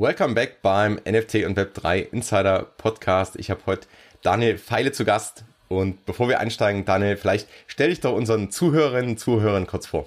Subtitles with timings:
[0.00, 3.34] Welcome back beim NFT und Web3 Insider Podcast.
[3.34, 3.88] Ich habe heute
[4.22, 5.44] Daniel Feile zu Gast.
[5.66, 10.06] Und bevor wir einsteigen, Daniel, vielleicht stell dich doch unseren Zuhörerinnen und Zuhörern kurz vor.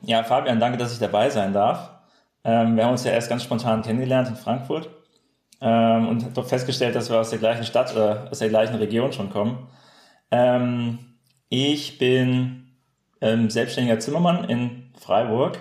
[0.00, 1.90] Ja, Fabian, danke, dass ich dabei sein darf.
[2.44, 4.88] Ähm, wir haben uns ja erst ganz spontan kennengelernt in Frankfurt
[5.60, 9.12] ähm, und doch festgestellt, dass wir aus der gleichen Stadt oder aus der gleichen Region
[9.12, 9.68] schon kommen.
[10.30, 10.98] Ähm,
[11.50, 12.70] ich bin
[13.20, 15.58] ähm, selbstständiger Zimmermann in Freiburg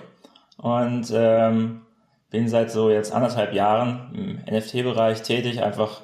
[0.56, 1.82] und ähm,
[2.30, 6.02] bin seit so jetzt anderthalb Jahren im NFT-Bereich tätig, einfach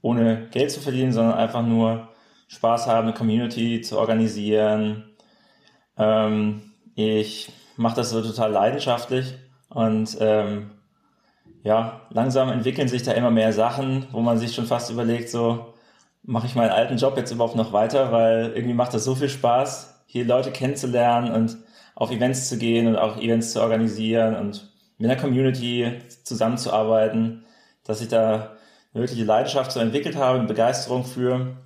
[0.00, 2.08] ohne Geld zu verdienen, sondern einfach nur
[2.48, 5.04] Spaß haben, eine Community zu organisieren.
[5.98, 9.34] Ähm, ich mache das so total leidenschaftlich
[9.68, 10.70] und ähm,
[11.62, 15.74] ja, langsam entwickeln sich da immer mehr Sachen, wo man sich schon fast überlegt, so
[16.22, 19.28] mache ich meinen alten Job jetzt überhaupt noch weiter, weil irgendwie macht das so viel
[19.28, 21.56] Spaß, hier Leute kennenzulernen und
[21.96, 25.92] auf Events zu gehen und auch Events zu organisieren und mit der Community
[26.24, 27.44] zusammenzuarbeiten,
[27.84, 28.56] dass ich da
[28.94, 31.56] eine wirkliche Leidenschaft so entwickelt habe, eine Begeisterung für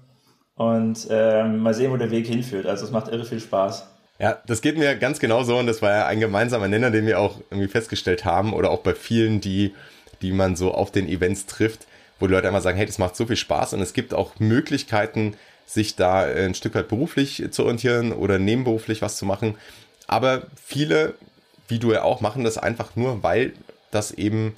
[0.56, 2.66] und ähm, mal sehen, wo der Weg hinführt.
[2.66, 3.86] Also es macht irre viel Spaß.
[4.18, 7.18] Ja, das geht mir ganz genauso und das war ja ein gemeinsamer Nenner, den wir
[7.18, 9.74] auch irgendwie festgestellt haben oder auch bei vielen, die,
[10.20, 11.86] die man so auf den Events trifft,
[12.18, 14.38] wo die Leute einmal sagen, hey, das macht so viel Spaß und es gibt auch
[14.38, 19.54] Möglichkeiten, sich da ein Stück weit beruflich zu orientieren oder nebenberuflich was zu machen.
[20.06, 21.14] Aber viele
[21.70, 23.52] wie du ja auch, machen das einfach nur, weil
[23.90, 24.56] das eben,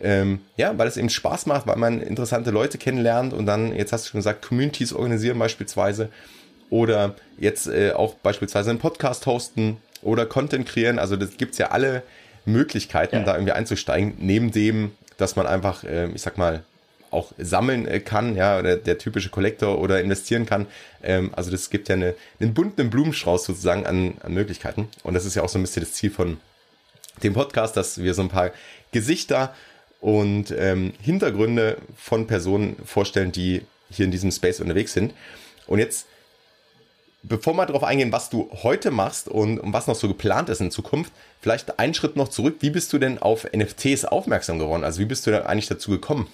[0.00, 3.92] ähm, ja, weil es eben Spaß macht, weil man interessante Leute kennenlernt und dann, jetzt
[3.92, 6.08] hast du schon gesagt, Communities organisieren beispielsweise
[6.70, 10.98] oder jetzt äh, auch beispielsweise einen Podcast hosten oder Content kreieren.
[10.98, 12.02] Also das gibt's ja alle
[12.44, 13.22] Möglichkeiten, ja.
[13.22, 16.62] da irgendwie einzusteigen, neben dem, dass man einfach, äh, ich sag mal,
[17.14, 20.66] auch sammeln äh, kann, ja, oder der typische Kollektor oder investieren kann.
[21.02, 24.88] Ähm, also das gibt ja eine, einen bunten Blumenstrauß sozusagen an, an Möglichkeiten.
[25.02, 26.38] Und das ist ja auch so ein bisschen das Ziel von
[27.22, 28.50] dem Podcast, dass wir so ein paar
[28.92, 29.54] Gesichter
[30.00, 35.14] und ähm, Hintergründe von Personen vorstellen, die hier in diesem Space unterwegs sind.
[35.66, 36.06] Und jetzt,
[37.22, 40.60] bevor wir darauf eingehen, was du heute machst und, und was noch so geplant ist
[40.60, 42.56] in Zukunft, vielleicht einen Schritt noch zurück.
[42.60, 44.84] Wie bist du denn auf NFTs aufmerksam geworden?
[44.84, 46.26] Also wie bist du da eigentlich dazu gekommen?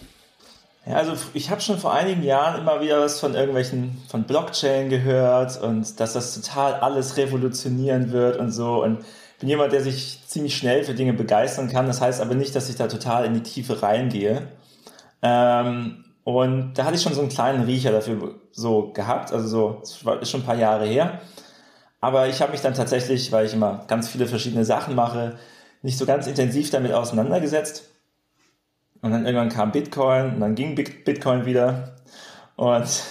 [0.86, 4.88] Ja, also ich habe schon vor einigen Jahren immer wieder was von irgendwelchen, von Blockchain
[4.88, 8.82] gehört und dass das total alles revolutionieren wird und so.
[8.82, 9.04] Und
[9.41, 11.86] bin jemand, der sich ziemlich schnell für Dinge begeistern kann.
[11.86, 14.48] Das heißt aber nicht, dass ich da total in die Tiefe reingehe.
[15.22, 19.32] Ähm, und da hatte ich schon so einen kleinen Riecher dafür so gehabt.
[19.32, 21.20] Also so, das ist schon ein paar Jahre her.
[22.00, 25.38] Aber ich habe mich dann tatsächlich, weil ich immer ganz viele verschiedene Sachen mache,
[25.82, 27.89] nicht so ganz intensiv damit auseinandergesetzt.
[29.02, 31.96] Und dann irgendwann kam Bitcoin und dann ging Bitcoin wieder.
[32.56, 33.02] Und,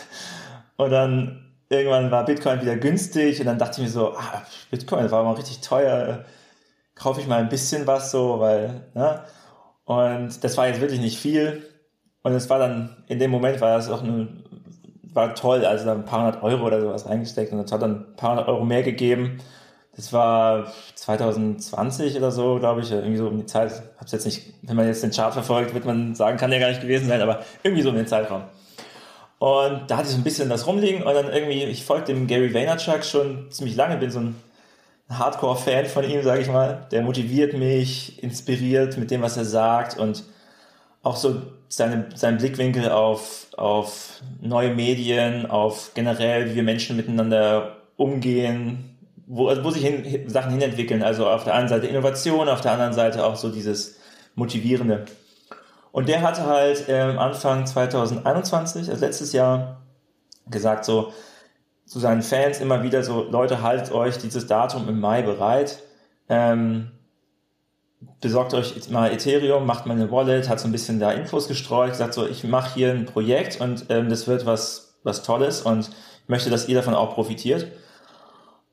[0.77, 5.09] und dann irgendwann war Bitcoin wieder günstig und dann dachte ich mir so, ah, Bitcoin
[5.11, 6.25] war mal richtig teuer,
[6.95, 9.23] kaufe ich mal ein bisschen was so, weil, ne?
[9.85, 11.65] Und das war jetzt wirklich nicht viel.
[12.21, 14.27] Und es war dann, in dem Moment war das auch eine,
[15.13, 18.11] war toll, also da ein paar hundert Euro oder sowas reingesteckt und das hat dann
[18.11, 19.39] ein paar hundert Euro mehr gegeben.
[19.99, 23.83] Das war 2020 oder so, glaube ich, irgendwie so um die Zeit.
[23.97, 26.69] Hab's jetzt nicht, wenn man jetzt den Chart verfolgt, wird man sagen, kann der gar
[26.69, 28.43] nicht gewesen sein, aber irgendwie so um den Zeitraum.
[29.39, 32.27] Und da hatte ich so ein bisschen das rumliegen und dann irgendwie, ich folge dem
[32.27, 34.35] Gary Vaynerchuk schon ziemlich lange, bin so ein
[35.09, 36.87] Hardcore-Fan von ihm, sage ich mal.
[36.91, 40.23] Der motiviert mich, inspiriert mit dem, was er sagt und
[41.03, 47.75] auch so seine, sein Blickwinkel auf, auf neue Medien, auf generell, wie wir Menschen miteinander
[47.97, 48.95] umgehen,
[49.29, 51.03] wo, also wo sich hin, Sachen hinentwickeln.
[51.03, 53.99] Also auf der einen Seite Innovation, auf der anderen Seite auch so dieses
[54.35, 55.05] Motivierende.
[55.91, 59.81] Und der hatte halt ähm, Anfang 2021, also letztes Jahr,
[60.47, 61.13] gesagt so
[61.85, 65.79] zu seinen Fans immer wieder so, Leute, haltet euch dieses Datum im Mai bereit.
[66.27, 66.91] Ähm,
[68.21, 71.91] besorgt euch mal Ethereum, macht mal eine Wallet, hat so ein bisschen da Infos gestreut,
[71.91, 75.89] gesagt so, ich mache hier ein Projekt und ähm, das wird was, was Tolles und
[76.23, 77.67] ich möchte, dass ihr davon auch profitiert.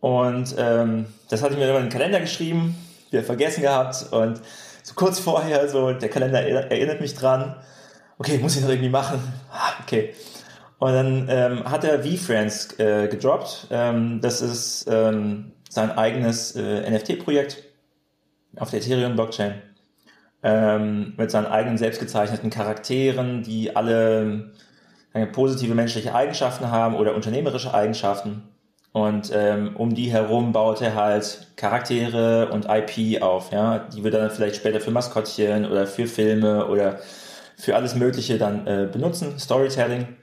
[0.01, 2.77] Und ähm, das hatte ich mir immer in den Kalender geschrieben,
[3.11, 4.41] wieder vergessen gehabt und
[4.83, 7.57] so kurz vorher, so der Kalender erinnert mich dran,
[8.19, 9.21] okay, muss ich noch irgendwie machen.
[9.51, 10.15] Ah, okay.
[10.79, 13.69] Und dann ähm, hat er VFriends äh, gedroppt.
[13.71, 17.63] Ähm, das ist ähm, sein eigenes äh, NFT-Projekt
[18.57, 19.63] auf der Ethereum-Blockchain.
[20.43, 24.53] Ähm, mit seinen eigenen selbstgezeichneten Charakteren, die alle
[25.15, 28.43] äh, positive menschliche Eigenschaften haben oder unternehmerische Eigenschaften.
[28.97, 34.11] Und ähm, um die herum baut er halt Charaktere und IP auf, ja, die wir
[34.11, 36.99] dann vielleicht später für Maskottchen oder für Filme oder
[37.59, 40.17] für alles Mögliche dann äh, benutzen, Storytelling.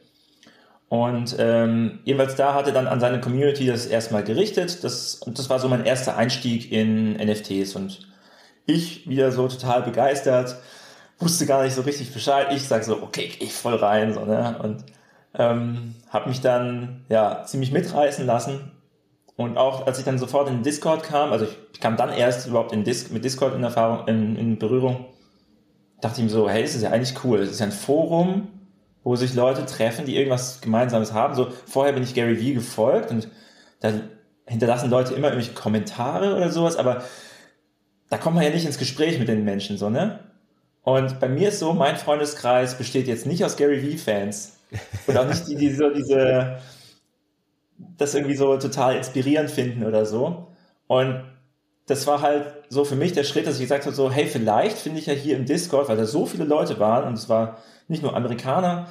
[0.89, 4.83] Und ähm, jeweils da hat er dann an seine Community das erstmal gerichtet.
[4.83, 7.75] Das, und das war so mein erster Einstieg in NFTs.
[7.75, 7.99] Und
[8.65, 10.55] ich wieder so total begeistert,
[11.19, 12.47] wusste gar nicht so richtig Bescheid.
[12.49, 14.57] Ich sag so, okay, ich voll rein, so, ne?
[14.63, 14.83] Und
[15.35, 18.71] ähm, habe mich dann ja ziemlich mitreißen lassen.
[19.35, 22.71] Und auch als ich dann sofort in Discord kam, also ich, kam dann erst überhaupt
[22.71, 25.05] in Dis mit Discord in Erfahrung, in, in Berührung,
[26.01, 27.39] dachte ich mir so, hey, das ist ja eigentlich cool.
[27.39, 28.47] Das ist ja ein Forum,
[29.03, 31.33] wo sich Leute treffen, die irgendwas Gemeinsames haben.
[31.33, 33.27] So, vorher bin ich Gary Vee gefolgt und
[33.79, 34.03] dann
[34.45, 37.03] hinterlassen Leute immer irgendwelche Kommentare oder sowas, aber
[38.09, 40.19] da kommt man ja nicht ins Gespräch mit den Menschen, so, ne?
[40.83, 44.57] Und bei mir ist so, mein Freundeskreis besteht jetzt nicht aus Gary Vee-Fans.
[45.07, 46.57] Und auch nicht die, die so diese,
[47.97, 50.47] das irgendwie so total inspirierend finden oder so.
[50.87, 51.23] Und
[51.85, 54.77] das war halt so für mich der Schritt, dass ich gesagt habe, so, hey, vielleicht
[54.77, 57.57] finde ich ja hier im Discord, weil da so viele Leute waren und es war
[57.87, 58.87] nicht nur Amerikaner,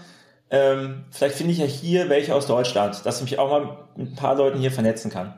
[0.51, 4.13] ähm, vielleicht finde ich ja hier welche aus Deutschland, dass ich mich auch mal mit
[4.13, 5.35] ein paar Leuten hier vernetzen kann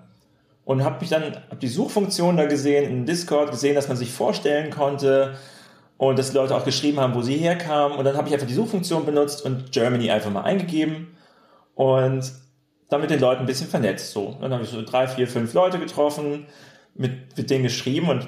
[0.64, 4.12] und habe mich dann hab die Suchfunktion da gesehen in Discord gesehen, dass man sich
[4.12, 5.36] vorstellen konnte
[5.96, 8.46] und dass die Leute auch geschrieben haben, wo sie herkamen und dann habe ich einfach
[8.46, 11.16] die Suchfunktion benutzt und Germany einfach mal eingegeben
[11.74, 12.32] und
[12.88, 14.36] dann mit den Leuten ein bisschen vernetzt so.
[14.40, 16.46] Dann habe ich so drei, vier, fünf Leute getroffen,
[16.94, 18.26] mit, mit denen geschrieben und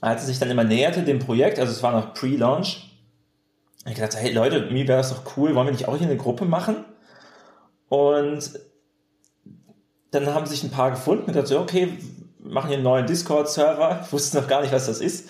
[0.00, 2.88] als es sich dann immer näherte dem Projekt, also es war noch Pre-Launch,
[3.86, 6.16] ich gedacht, hey Leute, mir wäre das doch cool, wollen wir nicht auch hier eine
[6.16, 6.84] Gruppe machen?
[7.88, 8.50] Und
[10.10, 11.98] dann haben sich ein paar gefunden und gesagt, okay,
[12.38, 14.00] machen hier einen neuen Discord-Server.
[14.04, 15.28] Ich wusste noch gar nicht, was das ist,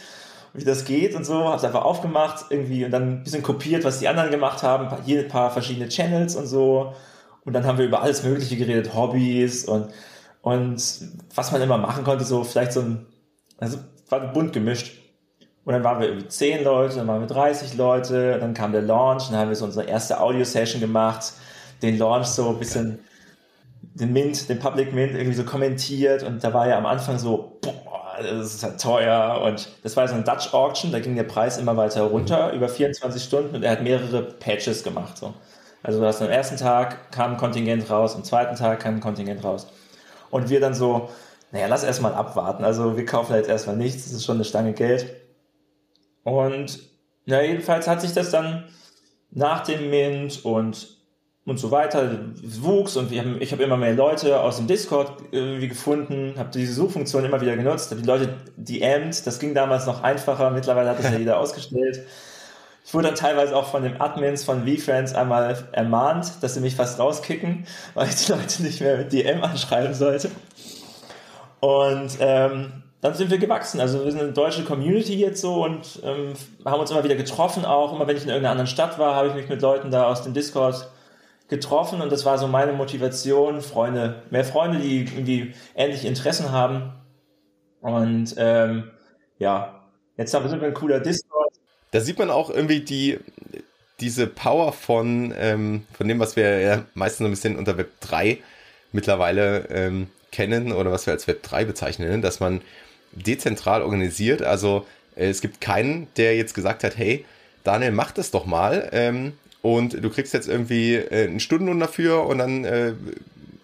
[0.55, 1.45] wie das geht und so.
[1.45, 4.89] Habe es einfach aufgemacht irgendwie und dann ein bisschen kopiert, was die anderen gemacht haben.
[5.05, 6.95] Hier ein paar verschiedene Channels und so.
[7.45, 9.89] Und dann haben wir über alles Mögliche geredet, Hobbys und,
[10.43, 10.83] und
[11.35, 13.07] was man immer machen konnte, so vielleicht so ein,
[13.59, 13.79] also
[14.09, 14.99] war bunt gemischt.
[15.65, 18.83] Und dann waren wir irgendwie 10 Leute, dann waren wir 30 Leute, dann kam der
[18.83, 21.33] Launch, dann haben wir so unsere erste Audio-Session gemacht,
[21.83, 23.01] den Launch so ein bisschen
[23.83, 27.59] den Mint, den Public Mint irgendwie so kommentiert und da war ja am Anfang so,
[27.61, 27.78] boah,
[28.23, 31.59] das ist halt teuer und das war so ein Dutch Auction, da ging der Preis
[31.59, 35.17] immer weiter runter über 24 Stunden und er hat mehrere Patches gemacht.
[35.19, 35.35] So.
[35.83, 39.01] Also du hast am ersten Tag kam ein Kontingent raus, am zweiten Tag kam ein
[39.01, 39.69] Kontingent raus.
[40.31, 41.09] Und wir dann so,
[41.53, 42.65] naja, lass erstmal abwarten.
[42.65, 45.07] Also wir kaufen jetzt erstmal nichts, das ist schon eine Stange Geld.
[46.25, 46.81] Und
[47.25, 48.65] ja, jedenfalls hat sich das dann
[49.31, 50.98] nach dem Mint und
[51.49, 52.11] und so weiter
[52.43, 56.51] wuchs und wir haben, ich habe immer mehr Leute aus dem Discord irgendwie gefunden, habe
[56.53, 60.91] diese Suchfunktion immer wieder genutzt, habe die Leute DM'd, das ging damals noch einfacher, mittlerweile
[60.91, 62.05] hat das ja jeder ausgestellt.
[62.85, 66.75] Ich wurde dann teilweise auch von den Admins von VFriends einmal ermahnt, dass sie mich
[66.77, 70.31] fast rauskicken, weil ich die Leute nicht mehr mit DM anschreiben sollte.
[71.61, 73.81] Und ähm, dann sind wir gewachsen.
[73.81, 76.33] Also wir sind eine deutsche Community jetzt so und ähm,
[76.65, 77.95] haben uns immer wieder getroffen auch.
[77.95, 80.23] Immer wenn ich in irgendeiner anderen Stadt war, habe ich mich mit Leuten da aus
[80.23, 80.89] dem Discord
[81.49, 86.93] getroffen und das war so meine Motivation, Freunde, mehr Freunde, die irgendwie ähnliche Interessen haben.
[87.81, 88.91] Und ähm,
[89.39, 89.83] ja,
[90.17, 91.53] jetzt haben wir ein cooler Discord.
[91.91, 93.19] Da sieht man auch irgendwie die
[94.01, 98.39] diese Power von, ähm, von dem, was wir ja meistens ein bisschen unter Web 3
[98.93, 102.61] mittlerweile ähm, kennen oder was wir als Web 3 bezeichnen, dass man
[103.13, 104.43] dezentral organisiert.
[104.43, 104.87] Also
[105.17, 107.25] äh, es gibt keinen, der jetzt gesagt hat, hey,
[107.65, 108.89] Daniel, mach das doch mal.
[108.93, 109.33] Ähm,
[109.77, 112.95] und du kriegst jetzt irgendwie äh, einen Stundenlohn dafür und dann äh,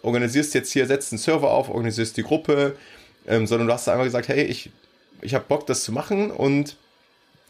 [0.03, 2.77] organisierst jetzt hier, setzt einen Server auf, organisierst die Gruppe,
[3.27, 4.71] ähm, sondern du hast einfach gesagt, hey, ich,
[5.23, 6.77] ich habe Bock, das zu machen und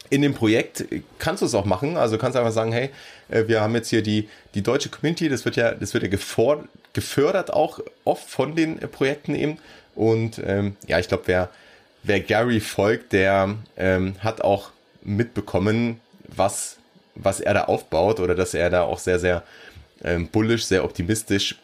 [0.09, 0.85] in dem Projekt
[1.17, 1.97] kannst du es auch machen.
[1.97, 2.91] Also kannst einfach sagen, hey,
[3.29, 6.09] äh, wir haben jetzt hier die, die deutsche Community, das wird ja, das wird ja
[6.93, 9.57] gefördert auch oft von den äh, Projekten eben.
[9.95, 11.49] Und ähm, ja, ich glaube, wer,
[12.03, 14.71] wer Gary folgt, der ähm, hat auch
[15.03, 16.77] mitbekommen, was
[17.15, 19.43] was er da aufbaut oder dass er da auch sehr, sehr
[20.03, 21.55] ähm, bullish, sehr optimistisch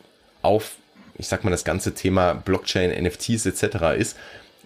[0.41, 0.75] auf,
[1.17, 3.97] ich sag mal, das ganze Thema Blockchain, NFTs etc.
[3.97, 4.17] ist.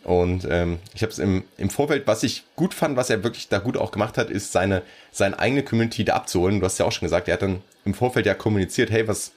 [0.03, 3.49] Und ähm, ich habe es im, im Vorfeld, was ich gut fand, was er wirklich
[3.49, 6.59] da gut auch gemacht hat, ist seine, seine eigene Community da abzuholen.
[6.59, 9.31] Du hast ja auch schon gesagt, er hat dann im Vorfeld ja kommuniziert, hey, was,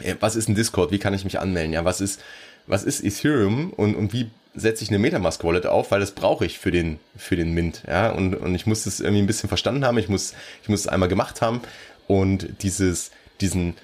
[0.00, 0.90] äh, was ist ein Discord?
[0.90, 1.72] Wie kann ich mich anmelden?
[1.72, 2.20] Ja, was ist,
[2.66, 6.46] was ist Ethereum und, und wie setze ich eine Metamask Wallet auf, weil das brauche
[6.46, 9.48] ich für den, für den Mint, ja, und, und ich muss das irgendwie ein bisschen
[9.48, 11.60] verstanden haben, ich muss, ich muss es einmal gemacht haben
[12.06, 13.74] und dieses, diesen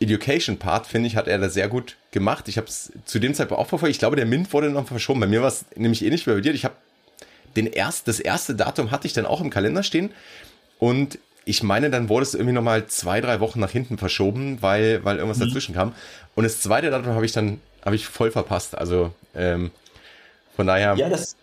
[0.00, 2.48] Education Part, finde ich, hat er da sehr gut gemacht.
[2.48, 3.92] Ich habe es zu dem Zeitpunkt auch verfolgt.
[3.92, 5.20] Ich glaube, der Mint wurde noch verschoben.
[5.20, 6.52] Bei mir war es nämlich ähnlich wie bei dir.
[6.52, 6.74] Ich habe
[7.56, 10.10] den erst, das erste Datum hatte ich dann auch im Kalender stehen
[10.78, 15.04] und ich meine, dann wurde es irgendwie nochmal zwei, drei Wochen nach hinten verschoben, weil,
[15.04, 15.46] weil irgendwas mhm.
[15.46, 15.94] dazwischen kam.
[16.34, 18.76] Und das zweite Datum habe ich dann, habe ich voll verpasst.
[18.76, 19.70] Also ähm,
[20.56, 20.94] von daher.
[20.96, 21.36] Ja, das,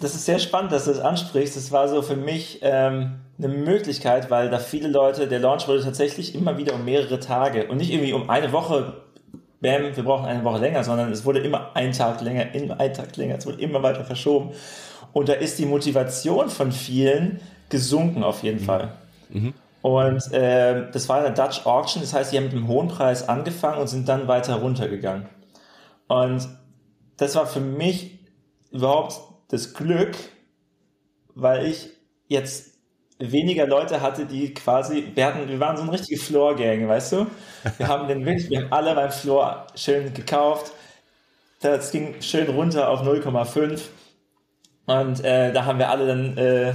[0.00, 1.56] das ist sehr spannend, dass du das ansprichst.
[1.56, 5.82] Das war so für mich ähm, eine Möglichkeit, weil da viele Leute, der Launch wurde
[5.82, 9.02] tatsächlich immer wieder um mehrere Tage und nicht irgendwie um eine Woche,
[9.60, 12.92] bam, wir brauchen eine Woche länger, sondern es wurde immer ein Tag länger, immer ein
[12.92, 14.50] Tag länger, es wurde immer weiter verschoben.
[15.12, 18.64] Und da ist die Motivation von vielen gesunken auf jeden mhm.
[18.64, 18.92] Fall.
[19.30, 19.54] Mhm.
[19.82, 23.28] Und äh, das war eine Dutch Auction, das heißt, die haben mit einem hohen Preis
[23.28, 25.26] angefangen und sind dann weiter runtergegangen.
[26.06, 26.48] Und
[27.16, 28.21] das war für mich
[28.72, 30.16] überhaupt das Glück,
[31.34, 31.90] weil ich
[32.28, 32.72] jetzt
[33.18, 37.26] weniger Leute hatte, die quasi, wir hatten, wir waren so eine richtige Floor-Gang, weißt du?
[37.78, 40.72] Wir haben den wirklich, wir haben alle beim Floor schön gekauft.
[41.60, 43.80] Das ging schön runter auf 0,5.
[44.86, 46.74] Und äh, da haben wir alle dann äh,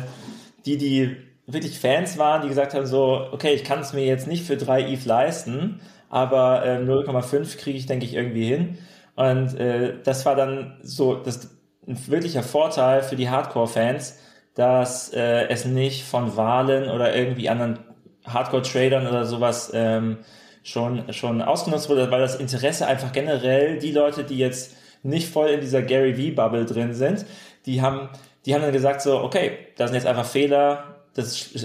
[0.65, 4.27] die, die wirklich Fans waren, die gesagt haben so, okay, ich kann es mir jetzt
[4.27, 8.77] nicht für drei ETH leisten, aber äh, 0,5 kriege ich, denke ich, irgendwie hin.
[9.15, 11.56] Und äh, das war dann so das,
[11.87, 14.19] ein wirklicher Vorteil für die Hardcore-Fans,
[14.55, 17.79] dass äh, es nicht von Wahlen oder irgendwie anderen
[18.25, 20.17] Hardcore-Tradern oder sowas ähm,
[20.63, 25.49] schon, schon ausgenutzt wurde, weil das Interesse einfach generell, die Leute, die jetzt nicht voll
[25.49, 27.25] in dieser Gary V-Bubble drin sind,
[27.65, 28.09] die haben,
[28.45, 31.55] die haben dann gesagt so, okay, da sind jetzt einfach Fehler, das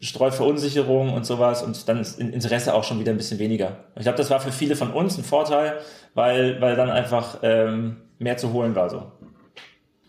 [0.00, 3.84] streut Verunsicherung und sowas und dann ist Interesse auch schon wieder ein bisschen weniger.
[3.96, 5.78] Ich glaube, das war für viele von uns ein Vorteil,
[6.14, 9.10] weil, weil dann einfach ähm, mehr zu holen war so.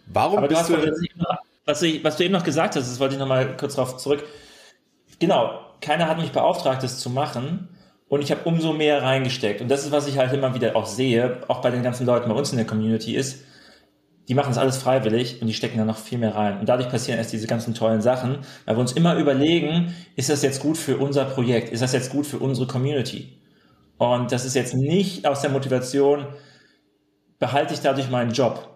[0.07, 0.91] Warum Aber bist du, du
[1.65, 3.97] was, ich, was du eben noch gesagt hast, das wollte ich noch mal kurz darauf
[3.97, 4.23] zurück.
[5.19, 7.69] Genau, keiner hat mich beauftragt, das zu machen
[8.07, 9.61] und ich habe umso mehr reingesteckt.
[9.61, 12.29] Und das ist, was ich halt immer wieder auch sehe, auch bei den ganzen Leuten
[12.29, 13.43] bei uns in der Community ist,
[14.27, 16.59] die machen es alles freiwillig und die stecken da noch viel mehr rein.
[16.59, 20.41] Und dadurch passieren erst diese ganzen tollen Sachen, weil wir uns immer überlegen, ist das
[20.41, 21.69] jetzt gut für unser Projekt?
[21.69, 23.37] Ist das jetzt gut für unsere Community?
[23.97, 26.25] Und das ist jetzt nicht aus der Motivation,
[27.39, 28.69] behalte ich dadurch meinen Job?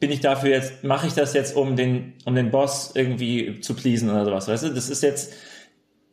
[0.00, 3.74] Bin ich dafür jetzt, mache ich das jetzt, um den, um den Boss irgendwie zu
[3.74, 4.48] pleasen oder sowas?
[4.48, 5.32] Weißt du, das ist jetzt,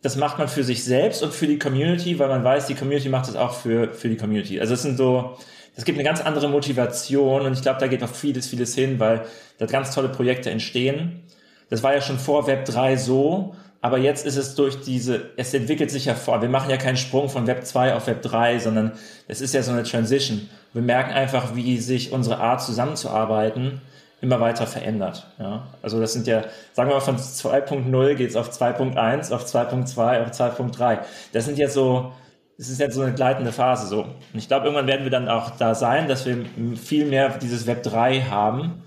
[0.01, 3.09] das macht man für sich selbst und für die Community, weil man weiß, die Community
[3.09, 4.59] macht es auch für, für die Community.
[4.59, 5.37] Also es sind so,
[5.75, 8.99] es gibt eine ganz andere Motivation und ich glaube, da geht noch vieles, vieles hin,
[8.99, 9.25] weil
[9.57, 11.23] da ganz tolle Projekte entstehen.
[11.69, 15.53] Das war ja schon vor Web 3 so, aber jetzt ist es durch diese, es
[15.53, 16.41] entwickelt sich ja vor.
[16.41, 18.91] Wir machen ja keinen Sprung von Web 2 auf Web 3, sondern
[19.27, 20.49] es ist ja so eine Transition.
[20.73, 23.81] Wir merken einfach, wie sich unsere Art zusammenzuarbeiten
[24.21, 25.27] immer weiter verändert.
[25.39, 25.67] Ja?
[25.81, 26.43] Also das sind ja,
[26.73, 30.99] sagen wir mal, von 2.0 geht es auf 2.1, auf 2.2, auf 2.3.
[31.31, 32.11] Das sind ja so,
[32.57, 34.01] es ist jetzt so eine gleitende Phase so.
[34.01, 36.45] Und ich glaube, irgendwann werden wir dann auch da sein, dass wir
[36.75, 38.83] viel mehr dieses Web 3 haben.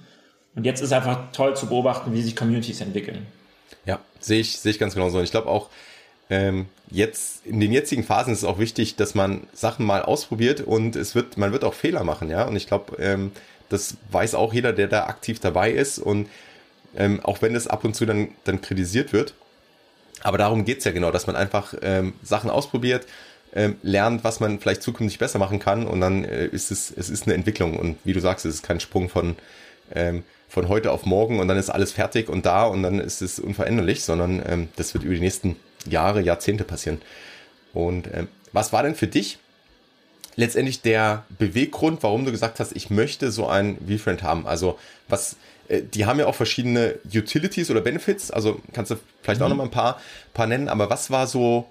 [0.54, 3.26] Und jetzt ist einfach toll zu beobachten, wie sich Communities entwickeln.
[3.84, 5.18] Ja, sehe ich, sehe ich ganz genau so.
[5.18, 5.68] Und ich glaube auch,
[6.30, 10.60] ähm, jetzt in den jetzigen Phasen ist es auch wichtig, dass man Sachen mal ausprobiert
[10.60, 12.44] und es wird, man wird auch Fehler machen, ja.
[12.44, 13.32] Und ich glaube, ähm,
[13.68, 15.98] das weiß auch jeder, der da aktiv dabei ist.
[15.98, 16.28] Und
[16.96, 19.34] ähm, auch wenn es ab und zu dann, dann kritisiert wird.
[20.22, 23.06] Aber darum geht's ja genau, dass man einfach ähm, Sachen ausprobiert,
[23.54, 27.10] ähm, lernt, was man vielleicht zukünftig besser machen kann und dann äh, ist es, es
[27.10, 29.36] ist eine Entwicklung und wie du sagst, es ist kein Sprung von,
[29.94, 30.22] ähm,
[30.52, 33.38] von heute auf morgen und dann ist alles fertig und da und dann ist es
[33.38, 35.56] unveränderlich, sondern ähm, das wird über die nächsten
[35.86, 37.00] Jahre, Jahrzehnte passieren.
[37.72, 39.38] Und ähm, was war denn für dich
[40.36, 44.46] letztendlich der Beweggrund, warum du gesagt hast, ich möchte so ein VFriend haben?
[44.46, 44.78] Also
[45.08, 45.36] was,
[45.68, 49.46] äh, die haben ja auch verschiedene Utilities oder Benefits, also kannst du vielleicht mhm.
[49.46, 50.02] auch noch mal ein paar,
[50.34, 51.66] paar nennen, aber was war so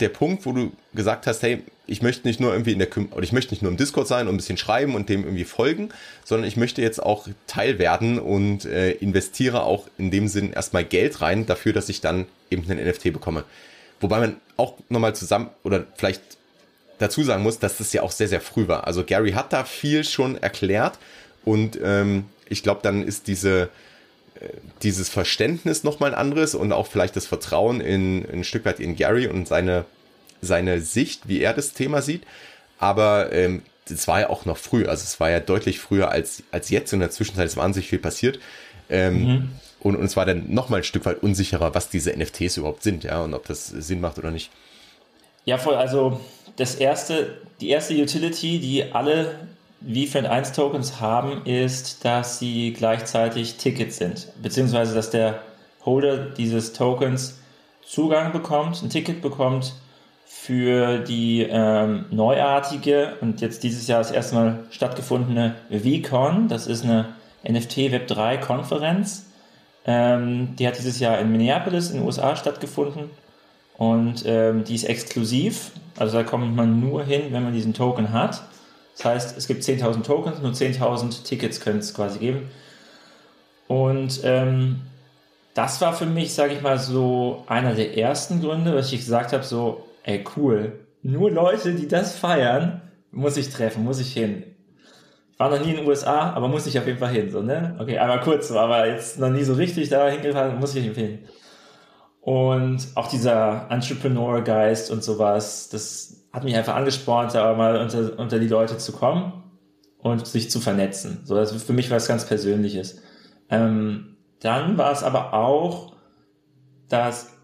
[0.00, 3.22] der Punkt, wo du gesagt hast, hey, ich möchte nicht nur irgendwie in der oder
[3.22, 5.88] ich möchte nicht nur im Discord sein und ein bisschen schreiben und dem irgendwie folgen,
[6.24, 10.84] sondern ich möchte jetzt auch Teil werden und äh, investiere auch in dem Sinn erstmal
[10.84, 13.44] Geld rein dafür, dass ich dann eben einen NFT bekomme.
[14.00, 16.22] Wobei man auch nochmal zusammen oder vielleicht
[16.98, 18.86] dazu sagen muss, dass das ja auch sehr, sehr früh war.
[18.86, 20.98] Also Gary hat da viel schon erklärt
[21.44, 23.68] und ähm, ich glaube, dann ist diese
[24.82, 28.80] dieses Verständnis nochmal ein anderes und auch vielleicht das Vertrauen in, in ein Stück weit
[28.80, 29.84] in Gary und seine,
[30.40, 32.22] seine Sicht, wie er das Thema sieht.
[32.78, 36.42] Aber ähm, das war ja auch noch früh, also es war ja deutlich früher als,
[36.52, 36.92] als jetzt.
[36.92, 38.38] In der Zwischenzeit ist wahnsinnig viel passiert.
[38.88, 39.48] Ähm, mhm.
[39.80, 43.04] und, und es war dann nochmal ein Stück weit unsicherer, was diese NFTs überhaupt sind,
[43.04, 44.50] ja, und ob das Sinn macht oder nicht.
[45.44, 45.74] Ja, voll.
[45.74, 46.20] Also
[46.56, 49.48] das erste, die erste Utility, die alle
[49.80, 55.42] VFriend 1 Tokens haben, ist, dass sie gleichzeitig Tickets sind, beziehungsweise dass der
[55.84, 57.38] Holder dieses Tokens
[57.82, 59.74] Zugang bekommt, ein Ticket bekommt
[60.26, 66.46] für die ähm, neuartige und jetzt dieses Jahr das erste Mal stattgefundene VCon.
[66.46, 67.14] Das ist eine
[67.48, 69.26] NFT Web 3 Konferenz.
[69.86, 73.10] Ähm, die hat dieses Jahr in Minneapolis in den USA stattgefunden
[73.76, 75.72] und ähm, die ist exklusiv.
[75.98, 78.42] Also da kommt man nur hin, wenn man diesen Token hat.
[79.00, 82.50] Das heißt, es gibt 10.000 Tokens, nur 10.000 Tickets können es quasi geben.
[83.66, 84.82] Und ähm,
[85.54, 89.32] das war für mich, sage ich mal, so einer der ersten Gründe, dass ich gesagt
[89.32, 94.44] habe, so, ey, cool, nur Leute, die das feiern, muss ich treffen, muss ich hin.
[95.32, 97.40] Ich war noch nie in den USA, aber muss ich auf jeden Fall hin, so,
[97.40, 97.76] ne?
[97.78, 101.20] Okay, einmal kurz, aber jetzt noch nie so richtig da hingefahren, muss ich hin.
[102.20, 108.38] Und auch dieser Entrepreneur-Geist und sowas, das hat mich einfach angespornt, da mal unter, unter
[108.38, 109.42] die Leute zu kommen
[109.98, 111.20] und sich zu vernetzen.
[111.24, 113.02] So, das ist für mich was ganz Persönliches.
[113.48, 115.94] Ähm, dann war es aber auch,
[116.88, 117.36] dass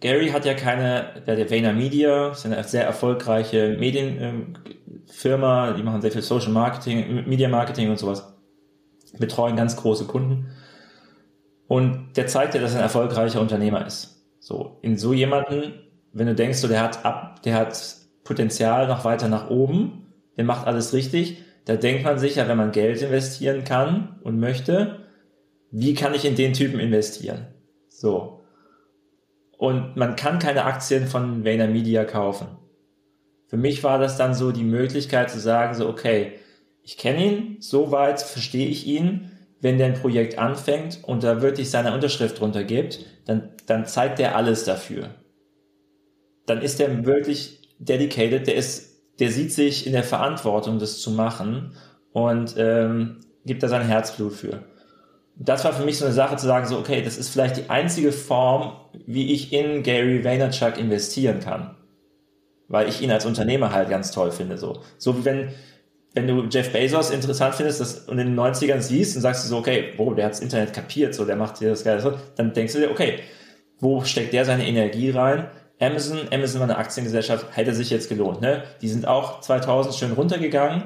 [0.00, 6.00] Gary hat ja keine, der hat Vayner Media, ist eine sehr erfolgreiche Medienfirma, die machen
[6.00, 8.34] sehr viel Social Marketing, Media Marketing und sowas,
[9.18, 10.48] betreuen ganz große Kunden.
[11.68, 14.26] Und der zeigt ja, dass er ein erfolgreicher Unternehmer ist.
[14.40, 15.74] So, in so jemanden,
[16.12, 20.44] wenn du denkst, so, der hat ab, der hat Potenzial noch weiter nach oben, der
[20.44, 25.00] macht alles richtig, da denkt man sich ja, wenn man Geld investieren kann und möchte,
[25.70, 27.46] wie kann ich in den Typen investieren?
[27.88, 28.40] So.
[29.56, 32.48] Und man kann keine Aktien von Vayner Media kaufen.
[33.46, 36.32] Für mich war das dann so die Möglichkeit zu sagen, so, okay,
[36.82, 39.32] ich kenne ihn, soweit verstehe ich ihn.
[39.60, 44.18] Wenn der ein Projekt anfängt und da wirklich seine Unterschrift drunter gibt, dann, dann zeigt
[44.18, 45.10] der alles dafür.
[46.50, 51.10] Dann ist der wirklich dedicated, der ist, der sieht sich in der Verantwortung, das zu
[51.10, 51.76] machen
[52.12, 54.64] und ähm, gibt da sein Herzblut für
[55.42, 57.70] das war für mich so eine Sache zu sagen, so, okay, das ist vielleicht die
[57.70, 58.72] einzige Form,
[59.06, 61.76] wie ich in Gary Vaynerchuk investieren kann.
[62.68, 64.82] Weil ich ihn als Unternehmer halt ganz toll finde, so.
[64.98, 65.48] So wie wenn,
[66.12, 69.56] wenn du Jeff Bezos interessant findest das, und in den 90ern siehst und sagst so,
[69.56, 72.74] okay, boah, der hat's Internet kapiert, so, der macht hier das Geile, so, dann denkst
[72.74, 73.20] du dir, okay,
[73.78, 75.48] wo steckt der seine Energie rein?
[75.80, 78.64] Amazon, Amazon war eine Aktiengesellschaft, hätte sich jetzt gelohnt, ne?
[78.82, 80.84] Die sind auch 2000 schön runtergegangen,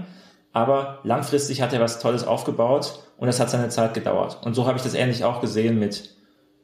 [0.53, 4.39] aber langfristig hat er was Tolles aufgebaut und das hat seine Zeit gedauert.
[4.45, 6.15] Und so habe ich das ähnlich auch gesehen mit,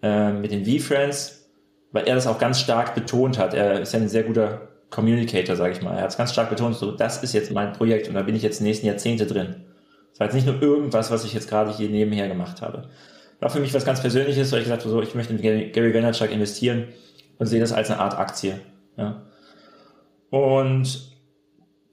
[0.03, 1.51] äh, mit den V-Friends,
[1.91, 3.53] weil er das auch ganz stark betont hat.
[3.53, 5.97] Er ist ja ein sehr guter Communicator, sage ich mal.
[5.97, 8.37] Er hat es ganz stark betont, so, das ist jetzt mein Projekt und da bin
[8.37, 9.57] ich jetzt die nächsten Jahrzehnte drin.
[10.13, 12.89] Das war jetzt nicht nur irgendwas, was ich jetzt gerade hier nebenher gemacht habe.
[13.41, 15.95] War für mich was ganz Persönliches, weil ich gesagt habe, so, ich möchte in Gary
[15.95, 16.89] Vaynerchuk investieren
[17.40, 18.61] und sehe das als eine Art Aktie.
[18.97, 19.23] Ja.
[20.31, 21.11] Und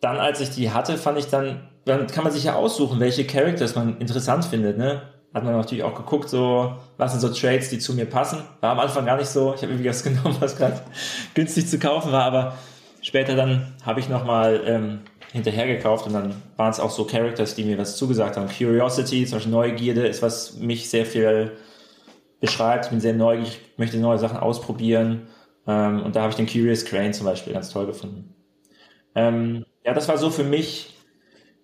[0.02, 3.26] dann, als ich die hatte, fand ich dann dann kann man sich ja aussuchen, welche
[3.26, 5.02] Characters man interessant findet, ne?
[5.34, 8.40] Hat man natürlich auch geguckt, so, was sind so Trades, die zu mir passen.
[8.62, 9.54] War am Anfang gar nicht so.
[9.56, 10.82] Ich habe irgendwie was genommen, was gerade
[11.34, 12.56] günstig zu kaufen war, aber
[13.02, 15.00] später dann habe ich nochmal ähm,
[15.32, 18.48] hinterher gekauft und dann waren es auch so Characters, die mir was zugesagt haben.
[18.48, 21.52] Curiosity, zum Beispiel Neugierde, ist was mich sehr viel
[22.40, 22.86] beschreibt.
[22.86, 25.28] Ich bin sehr neugierig, möchte neue Sachen ausprobieren.
[25.68, 28.34] Ähm, und da habe ich den Curious Crane zum Beispiel ganz toll gefunden.
[29.16, 30.94] Ähm, ja, das war so für mich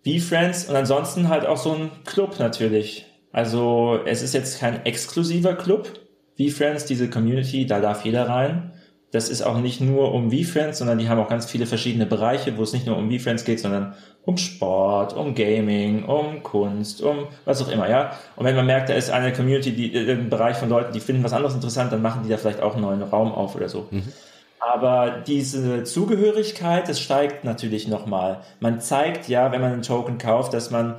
[0.04, 3.06] wie Friends und ansonsten halt auch so ein Club natürlich.
[3.32, 6.00] Also es ist jetzt kein exklusiver Club
[6.36, 8.73] wie Friends, diese Community, da darf jeder rein.
[9.14, 12.58] Das ist auch nicht nur um V-Friends, sondern die haben auch ganz viele verschiedene Bereiche,
[12.58, 13.94] wo es nicht nur um V-Friends geht, sondern
[14.26, 18.18] um Sport, um Gaming, um Kunst, um was auch immer, ja.
[18.36, 21.00] Und wenn man merkt, da ist eine Community, die, äh, ein Bereich von Leuten, die
[21.00, 23.70] finden was anderes interessant, dann machen die da vielleicht auch einen neuen Raum auf oder
[23.70, 23.88] so.
[23.92, 24.02] Mhm.
[24.60, 28.40] Aber diese Zugehörigkeit, das steigt natürlich nochmal.
[28.62, 30.96] Man zeigt ja, wenn man einen Token kauft, dass man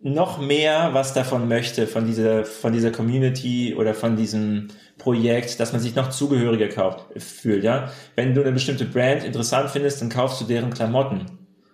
[0.00, 5.72] noch mehr was davon möchte, von dieser, von dieser Community oder von diesem Projekt, dass
[5.72, 7.90] man sich noch zugehöriger kauft, fühlt, ja.
[8.14, 11.26] Wenn du eine bestimmte Brand interessant findest, dann kaufst du deren Klamotten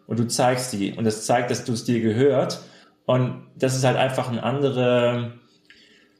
[0.07, 2.61] und du zeigst die und das zeigt, dass du es dir gehört
[3.07, 5.41] und das ist halt einfach eine andere,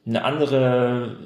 [0.05, 1.17] eine andere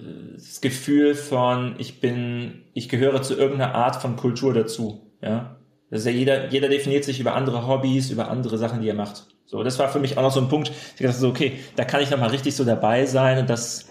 [0.62, 5.58] Gefühl von ich bin ich gehöre zu irgendeiner Art von Kultur dazu ja
[5.90, 8.96] das ist ja jeder jeder definiert sich über andere Hobbys über andere Sachen die er
[8.96, 11.60] macht so das war für mich auch noch so ein Punkt ich dachte so okay
[11.76, 13.88] da kann ich noch mal richtig so dabei sein und das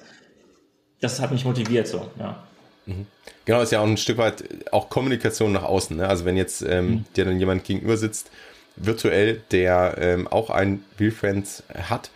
[1.01, 2.43] das hat mich motiviert so ja
[2.87, 3.07] mhm.
[3.45, 6.09] genau ist ja auch ein Stück weit auch Kommunikation nach außen ne?
[6.09, 7.05] also wenn jetzt ähm, mhm.
[7.17, 8.31] dir dann jemand gegenüber sitzt
[8.77, 12.11] virtuell der ähm, auch ein Real Friends hat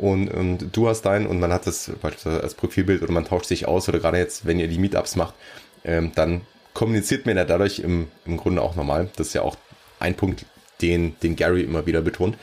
[0.00, 3.46] und, und du hast deinen und man hat das beispielsweise als Profilbild oder man tauscht
[3.46, 5.34] sich aus oder gerade jetzt, wenn ihr die Meetups macht,
[5.84, 6.40] ähm, dann
[6.72, 9.10] kommuniziert man ja dadurch im, im Grunde auch normal.
[9.16, 9.56] Das ist ja auch
[9.98, 10.46] ein Punkt,
[10.80, 12.38] den, den Gary immer wieder betont.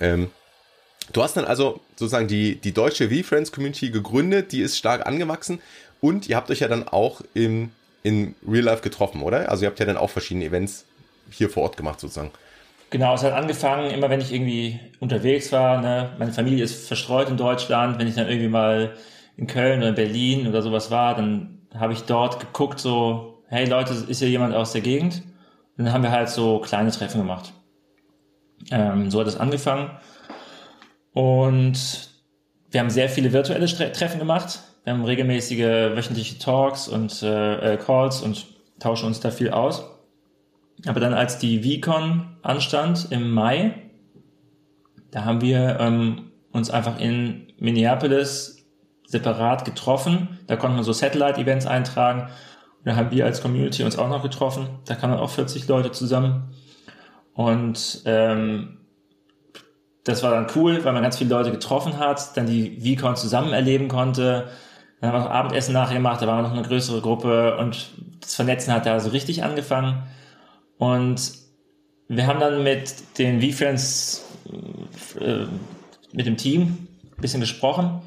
[0.00, 0.30] Ähm,
[1.12, 5.60] du hast dann also sozusagen die, die deutsche V-Friends Community gegründet, die ist stark angewachsen
[6.00, 7.70] und ihr habt euch ja dann auch im,
[8.02, 9.50] in Real Life getroffen, oder?
[9.50, 10.84] Also ihr habt ja dann auch verschiedene Events
[11.30, 12.30] hier vor Ort gemacht sozusagen.
[12.90, 17.28] Genau, es hat angefangen, immer wenn ich irgendwie unterwegs war, ne, meine Familie ist verstreut
[17.28, 18.94] in Deutschland, wenn ich dann irgendwie mal
[19.36, 23.92] in Köln oder Berlin oder sowas war, dann habe ich dort geguckt, so, hey Leute,
[23.92, 25.22] ist hier jemand aus der Gegend?
[25.76, 27.52] Und dann haben wir halt so kleine Treffen gemacht.
[28.70, 29.90] Ähm, so hat es angefangen.
[31.12, 32.10] Und
[32.70, 34.60] wir haben sehr viele virtuelle Treffen gemacht.
[34.84, 38.46] Wir haben regelmäßige wöchentliche Talks und äh, äh Calls und
[38.78, 39.84] tauschen uns da viel aus.
[40.86, 43.74] Aber dann, als die VCon anstand im Mai,
[45.10, 48.66] da haben wir ähm, uns einfach in Minneapolis
[49.06, 50.38] separat getroffen.
[50.46, 52.22] Da konnte man so Satellite-Events eintragen.
[52.78, 54.68] Und da haben wir als Community uns auch noch getroffen.
[54.84, 56.54] Da kamen auch 40 Leute zusammen.
[57.38, 58.78] Und ähm,
[60.02, 63.52] das war dann cool, weil man ganz viele Leute getroffen hat, dann die VCon zusammen
[63.52, 64.48] erleben konnte.
[65.00, 68.34] Dann haben wir noch Abendessen nachher gemacht, da war noch eine größere Gruppe und das
[68.34, 70.02] Vernetzen hat da so richtig angefangen.
[70.78, 71.30] Und
[72.08, 74.24] wir haben dann mit den V-Friends,
[75.20, 75.44] äh,
[76.12, 78.02] mit dem Team ein bisschen gesprochen,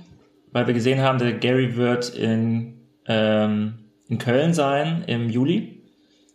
[0.51, 3.75] weil wir gesehen haben, der Gary wird in, ähm,
[4.09, 5.83] in Köln sein im Juli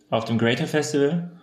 [0.09, 1.36] auf dem Greater Festival.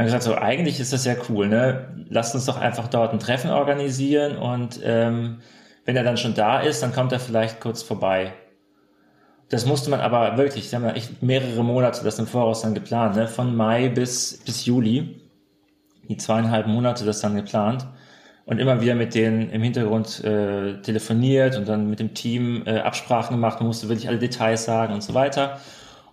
[0.00, 1.88] Haben gesagt, so eigentlich ist das ja cool, ne?
[2.08, 5.40] Lasst uns doch einfach dort ein Treffen organisieren und ähm,
[5.84, 8.32] wenn er dann schon da ist, dann kommt er vielleicht kurz vorbei.
[9.50, 13.16] Das musste man aber wirklich, haben wir echt mehrere Monate das im Voraus dann geplant,
[13.16, 13.28] ne?
[13.28, 15.20] von Mai bis, bis Juli.
[16.08, 17.86] Die zweieinhalb Monate das dann geplant.
[18.46, 22.78] Und immer wieder mit denen im Hintergrund äh, telefoniert und dann mit dem Team äh,
[22.78, 25.60] Absprachen gemacht, man musste wirklich alle Details sagen und so weiter.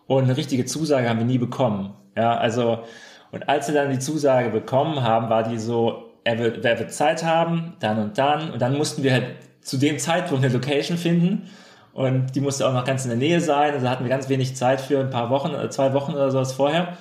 [0.08, 1.94] Und eine richtige Zusage haben wir nie bekommen.
[2.16, 2.84] Ja, also,
[3.32, 6.92] und als wir dann die Zusage bekommen haben, war die so, er wird, wer wird
[6.92, 8.52] Zeit haben, dann und dann.
[8.52, 11.50] Und dann mussten wir halt zu dem Zeitpunkt eine Location finden
[11.94, 13.74] und die musste auch noch ganz in der Nähe sein.
[13.74, 16.54] Also hatten wir ganz wenig Zeit für ein paar Wochen, äh, zwei Wochen oder sowas
[16.54, 16.98] vorher.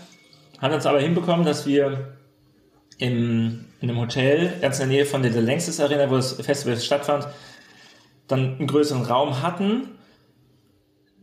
[0.61, 2.15] Haben uns aber hinbekommen, dass wir
[2.99, 6.79] im, in einem Hotel ganz in der Nähe von der Längstes Arena, wo das Festival
[6.79, 7.29] stattfand,
[8.27, 9.96] dann einen größeren Raum hatten.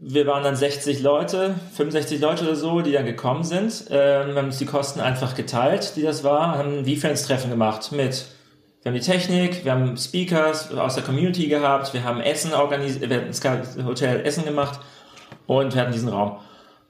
[0.05, 3.85] Wir waren dann 60 Leute, 65 Leute oder so, die dann gekommen sind.
[3.89, 8.25] Ähm, haben uns die Kosten einfach geteilt, die das war, haben ein V-Fans-Treffen gemacht mit
[8.83, 13.09] wir haben die Technik, wir haben Speakers aus der Community gehabt, wir haben Essen organisiert,
[13.09, 14.81] wir haben das Hotel Essen gemacht
[15.47, 16.39] und wir hatten diesen Raum.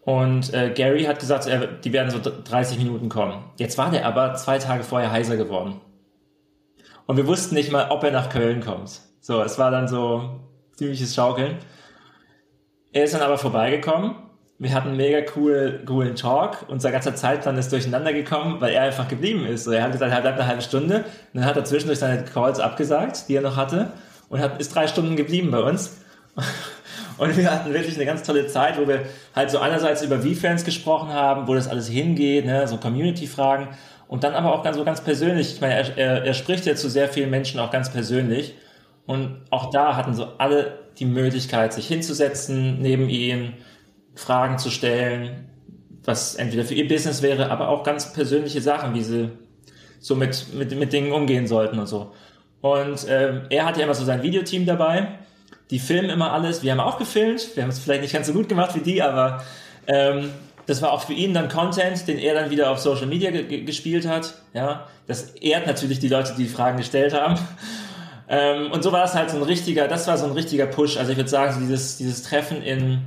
[0.02, 3.44] Und äh, Gary hat gesagt, er, die werden so 30 Minuten kommen.
[3.58, 5.82] Jetzt war der aber zwei Tage vorher heiser geworden.
[7.06, 9.02] Und wir wussten nicht mal, ob er nach Köln kommt.
[9.22, 10.40] So, es war dann so
[10.76, 11.60] ziemliches Schaukeln.
[12.94, 14.16] Er ist dann aber vorbeigekommen
[14.64, 16.66] wir hatten einen mega cool, coolen Talk.
[16.70, 19.66] Unser ganzer Zeitplan ist durcheinander gekommen, weil er einfach geblieben ist.
[19.66, 20.98] So, er hat gesagt, er bleibt eine halbe Stunde.
[20.98, 23.92] Und dann hat er zwischendurch seine Calls abgesagt, die er noch hatte.
[24.30, 25.98] Und hat, ist drei Stunden geblieben bei uns.
[27.18, 29.02] Und wir hatten wirklich eine ganz tolle Zeit, wo wir
[29.36, 33.68] halt so einerseits über V-Fans gesprochen haben, wo das alles hingeht, ne, so Community-Fragen.
[34.08, 35.54] Und dann aber auch ganz, so ganz persönlich.
[35.54, 38.56] Ich meine, er, er, er spricht ja zu sehr vielen Menschen auch ganz persönlich.
[39.06, 43.54] Und auch da hatten so alle die Möglichkeit, sich hinzusetzen neben ihn,
[44.16, 45.50] Fragen zu stellen,
[46.04, 49.30] was entweder für ihr Business wäre, aber auch ganz persönliche Sachen, wie sie
[50.00, 52.12] so mit, mit, mit Dingen umgehen sollten und so.
[52.62, 55.20] Und ähm, er hat ja immer so sein Videoteam dabei.
[55.70, 56.62] Die filmen immer alles.
[56.62, 57.56] Wir haben auch gefilmt.
[57.56, 59.44] Wir haben es vielleicht nicht ganz so gut gemacht wie die, aber
[59.88, 60.30] ähm,
[60.66, 64.08] das war auch für ihn dann Content, den er dann wieder auf Social Media gespielt
[64.08, 64.36] hat.
[64.54, 67.38] Ja, das ehrt natürlich die Leute, die, die Fragen gestellt haben.
[68.28, 70.98] Ähm, und so war das halt so ein richtiger, das war so ein richtiger Push.
[70.98, 73.02] Also ich würde sagen, so dieses, dieses Treffen in,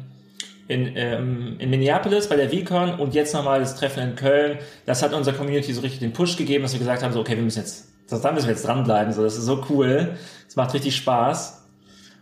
[0.68, 4.58] in, ähm, in Minneapolis bei der VCon und jetzt nochmal das Treffen in Köln.
[4.84, 7.36] Das hat unserer Community so richtig den Push gegeben, dass wir gesagt haben, so, okay,
[7.36, 9.12] wir müssen jetzt, da müssen wir jetzt dranbleiben.
[9.12, 10.16] So, das ist so cool.
[10.46, 11.62] Es macht richtig Spaß.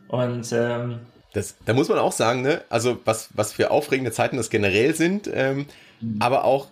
[0.09, 1.01] Und ähm,
[1.33, 4.95] das, da muss man auch sagen, ne, also was, was für aufregende Zeiten das generell
[4.95, 5.67] sind, ähm,
[6.01, 6.17] mhm.
[6.21, 6.69] aber auch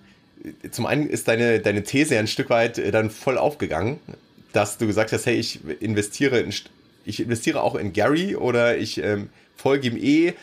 [0.70, 3.98] zum einen ist deine, deine These ein Stück weit äh, dann voll aufgegangen,
[4.52, 6.52] dass du gesagt hast, hey, ich investiere in,
[7.04, 10.34] ich investiere auch in Gary oder ich ähm, folge ihm eh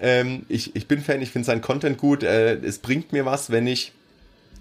[0.00, 2.22] ähm, ich, ich bin Fan, ich finde seinen Content gut.
[2.22, 3.92] Äh, es bringt mir was, wenn ich,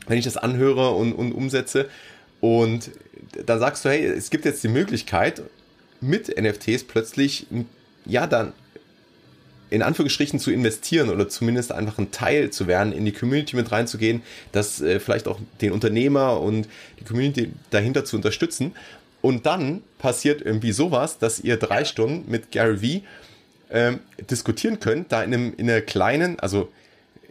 [0.08, 1.90] wenn ich das anhöre und, und umsetze.
[2.40, 2.92] Und
[3.46, 5.42] da sagst du, hey, es gibt jetzt die Möglichkeit,
[6.02, 7.48] mit NFTs plötzlich,
[8.06, 8.52] ja, dann
[9.74, 13.72] in Anführungsstrichen zu investieren oder zumindest einfach ein Teil zu werden, in die Community mit
[13.72, 16.68] reinzugehen, das äh, vielleicht auch den Unternehmer und
[17.00, 18.74] die Community dahinter zu unterstützen.
[19.22, 23.02] Und dann passiert irgendwie sowas, dass ihr drei Stunden mit Gary Vee
[23.72, 26.70] ähm, diskutieren könnt, da in, einem, in einer kleinen, also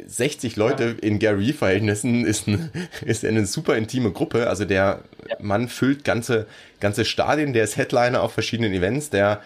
[0.04, 2.72] 60 Leute in Gary-Verhältnissen ist, ein,
[3.04, 4.48] ist eine super intime Gruppe.
[4.48, 5.36] Also der ja.
[5.38, 6.46] Mann füllt ganze,
[6.80, 9.42] ganze Stadien, der ist Headliner auf verschiedenen Events, der,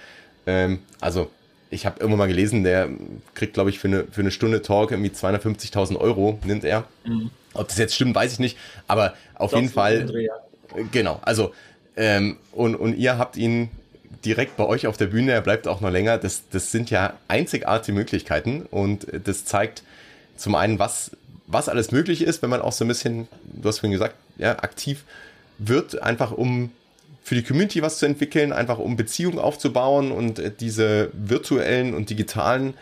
[0.46, 1.30] ähm, also
[1.70, 2.88] ich habe irgendwann mal gelesen, der
[3.34, 6.84] kriegt, glaube ich, für eine, für eine Stunde Talk irgendwie 250.000 Euro, nimmt er.
[7.04, 7.30] Mhm.
[7.54, 10.06] Ob das jetzt stimmt, weiß ich nicht, aber auf Doch, jeden Fall.
[10.06, 10.34] Dreh, ja.
[10.92, 11.52] Genau, also
[11.96, 13.70] ähm, und, und ihr habt ihn
[14.24, 16.18] direkt bei euch auf der Bühne, er bleibt auch noch länger.
[16.18, 19.82] Das, das sind ja einzigartige Möglichkeiten und das zeigt
[20.36, 21.12] zum einen, was,
[21.46, 24.58] was alles möglich ist, wenn man auch so ein bisschen, du hast vorhin gesagt, ja,
[24.58, 25.04] aktiv
[25.58, 26.70] wird, einfach um
[27.26, 32.74] für die Community was zu entwickeln, einfach um Beziehungen aufzubauen und diese virtuellen und digitalen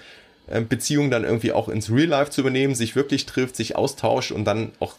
[0.48, 4.32] äh, Beziehungen dann irgendwie auch ins Real Life zu übernehmen, sich wirklich trifft, sich austauscht
[4.32, 4.96] und dann auch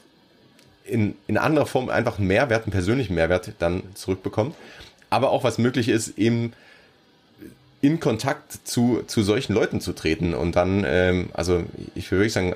[0.83, 4.55] in, in anderer Form einfach einen Mehrwert, einen persönlichen Mehrwert dann zurückbekommt.
[5.11, 6.53] Aber auch was möglich ist im,
[7.81, 12.33] in Kontakt zu, zu solchen Leuten zu treten und dann, ähm, also ich würde wirklich
[12.33, 12.55] sagen,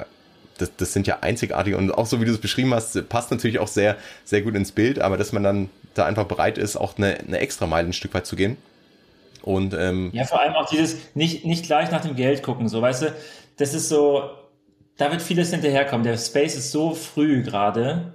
[0.57, 3.59] das, das sind ja einzigartige und auch so wie du es beschrieben hast, passt natürlich
[3.59, 6.97] auch sehr, sehr gut ins Bild, aber dass man dann da einfach bereit ist, auch
[6.97, 8.57] eine, eine extra Meile ein Stück weit zu gehen.
[9.41, 12.81] Und, ähm, ja, vor allem auch dieses nicht, nicht gleich nach dem Geld gucken, so
[12.81, 13.13] weißt du,
[13.57, 14.29] das ist so,
[14.97, 16.03] da wird vieles hinterherkommen.
[16.03, 18.13] Der Space ist so früh gerade.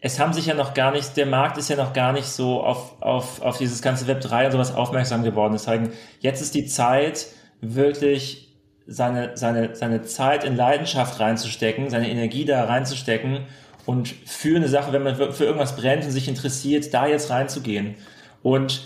[0.00, 2.62] Es haben sich ja noch gar nicht, der Markt ist ja noch gar nicht so
[2.62, 5.54] auf, auf, auf dieses ganze Web 3 und sowas aufmerksam geworden.
[5.54, 7.26] Deswegen, jetzt ist die Zeit,
[7.60, 8.54] wirklich
[8.86, 13.46] seine, seine, seine Zeit in Leidenschaft reinzustecken, seine Energie da reinzustecken
[13.86, 17.94] und für eine Sache, wenn man für irgendwas brennt und sich interessiert, da jetzt reinzugehen.
[18.42, 18.82] Und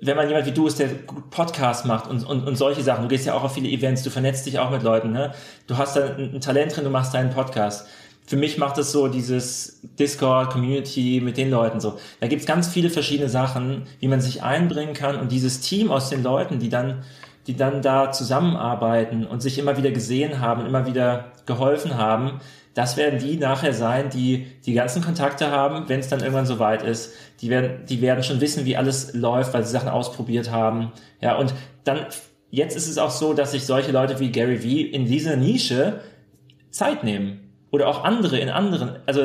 [0.00, 0.88] wenn man jemand wie du ist, der
[1.30, 4.10] Podcast macht und, und, und solche Sachen, du gehst ja auch auf viele Events, du
[4.10, 5.32] vernetzt dich auch mit Leuten, ne?
[5.68, 7.86] du hast da ein, Talent drin, du machst deinen Podcast.
[8.26, 11.96] Für mich macht es so dieses Discord, Community mit den Leuten so.
[12.20, 16.10] Da gibt's ganz viele verschiedene Sachen, wie man sich einbringen kann und dieses Team aus
[16.10, 17.04] den Leuten, die dann,
[17.46, 22.40] die dann da zusammenarbeiten und sich immer wieder gesehen haben, immer wieder geholfen haben,
[22.76, 26.82] das werden die nachher sein, die die ganzen Kontakte haben, wenn es dann irgendwann soweit
[26.82, 27.14] ist.
[27.40, 30.92] Die werden, die werden schon wissen, wie alles läuft, weil sie Sachen ausprobiert haben.
[31.22, 32.04] Ja, und dann,
[32.50, 36.00] jetzt ist es auch so, dass sich solche Leute wie Gary Vee in dieser Nische
[36.70, 37.50] Zeit nehmen.
[37.70, 39.22] Oder auch andere in anderen, also,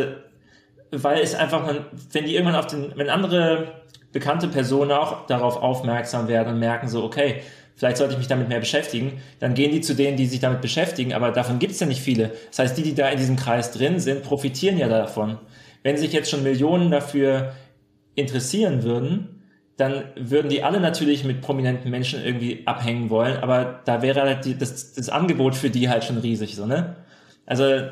[0.91, 3.81] weil es einfach, man, wenn die irgendwann auf den, wenn andere
[4.13, 7.41] bekannte Personen auch darauf aufmerksam werden und merken so, okay,
[7.81, 10.61] vielleicht sollte ich mich damit mehr beschäftigen, dann gehen die zu denen, die sich damit
[10.61, 12.29] beschäftigen, aber davon gibt es ja nicht viele.
[12.49, 15.39] Das heißt, die, die da in diesem Kreis drin sind, profitieren ja davon.
[15.81, 17.53] Wenn sich jetzt schon Millionen dafür
[18.13, 19.41] interessieren würden,
[19.77, 24.45] dann würden die alle natürlich mit prominenten Menschen irgendwie abhängen wollen, aber da wäre halt
[24.45, 26.97] die, das, das Angebot für die halt schon riesig, so, ne?
[27.47, 27.87] Also,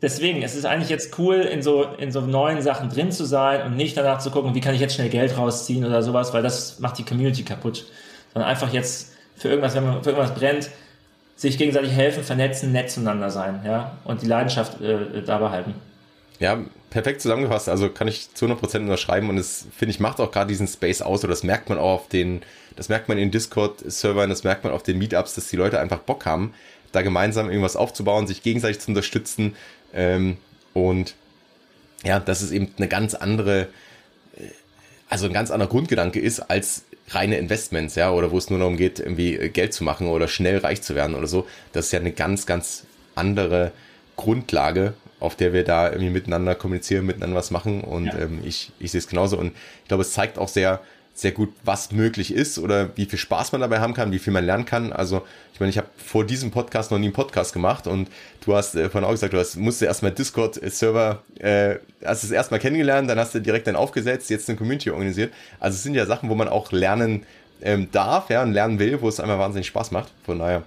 [0.00, 3.66] deswegen, es ist eigentlich jetzt cool, in so, in so neuen Sachen drin zu sein
[3.66, 6.44] und nicht danach zu gucken, wie kann ich jetzt schnell Geld rausziehen oder sowas, weil
[6.44, 7.86] das macht die Community kaputt
[8.32, 10.70] sondern einfach jetzt für irgendwas, wenn man für irgendwas brennt,
[11.36, 15.74] sich gegenseitig helfen, vernetzen, nett zueinander sein, ja, und die Leidenschaft äh, da behalten.
[16.38, 16.58] Ja,
[16.90, 17.68] perfekt zusammengefasst.
[17.68, 21.02] Also kann ich zu 100% unterschreiben und es, finde ich, macht auch gerade diesen Space
[21.02, 22.42] aus oder das merkt man auch auf den,
[22.76, 26.00] das merkt man in Discord-Servern, das merkt man auf den Meetups, dass die Leute einfach
[26.00, 26.54] Bock haben,
[26.92, 29.54] da gemeinsam irgendwas aufzubauen, sich gegenseitig zu unterstützen
[29.94, 30.36] ähm,
[30.74, 31.14] und
[32.04, 33.68] ja, dass es eben eine ganz andere,
[34.36, 34.48] äh,
[35.08, 38.76] also ein ganz anderer Grundgedanke ist, als reine Investments, ja, oder wo es nur darum
[38.76, 41.46] geht, irgendwie äh, Geld zu machen oder schnell reich zu werden oder so.
[41.72, 43.72] Das ist ja eine ganz, ganz andere
[44.16, 47.82] Grundlage, auf der wir da irgendwie miteinander kommunizieren, miteinander was machen.
[47.82, 48.18] Und ja.
[48.18, 49.38] ähm, ich, ich sehe es genauso.
[49.38, 50.80] Und ich glaube, es zeigt auch sehr,
[51.14, 54.32] sehr gut, was möglich ist oder wie viel Spaß man dabei haben kann, wie viel
[54.32, 54.92] man lernen kann.
[54.92, 58.08] Also ich meine, ich habe vor diesem Podcast noch nie einen Podcast gemacht und
[58.44, 62.60] du hast äh, vorhin auch gesagt, du hast, musst erstmal Discord-Server, äh, hast es erstmal
[62.60, 65.32] kennengelernt, dann hast du direkt dann aufgesetzt, jetzt eine Community organisiert.
[65.58, 67.24] Also es sind ja Sachen, wo man auch lernen
[67.62, 70.10] ähm, darf, ja, und lernen will, wo es einmal wahnsinnig Spaß macht.
[70.24, 70.62] Von daher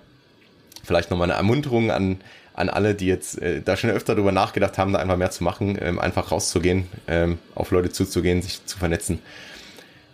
[0.83, 2.21] vielleicht nochmal eine Ermunterung an,
[2.53, 5.43] an alle, die jetzt äh, da schon öfter darüber nachgedacht haben, da einfach mehr zu
[5.43, 9.19] machen, ähm, einfach rauszugehen, ähm, auf Leute zuzugehen, sich zu vernetzen.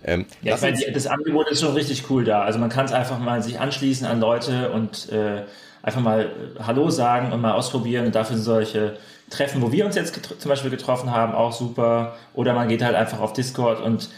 [0.03, 2.43] Ähm, ja, ich meine, das Angebot ist schon richtig cool da.
[2.43, 5.43] Also man kann es einfach mal sich anschließen an Leute und äh,
[5.81, 8.05] einfach mal äh, Hallo sagen und mal ausprobieren.
[8.05, 8.97] Und dafür sind solche
[9.29, 12.15] Treffen, wo wir uns jetzt zum Beispiel getroffen haben, auch super.
[12.33, 14.09] Oder man geht halt einfach auf Discord und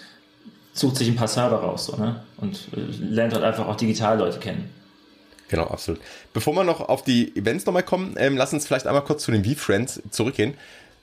[0.73, 2.23] sucht sich ein paar Server raus so, ne?
[2.37, 4.69] und äh, lernt halt einfach auch digital Leute kennen.
[5.49, 5.99] Genau, absolut.
[6.31, 9.31] Bevor wir noch auf die Events nochmal kommen, ähm, lass uns vielleicht einmal kurz zu
[9.31, 10.53] den V-Friends zurückgehen.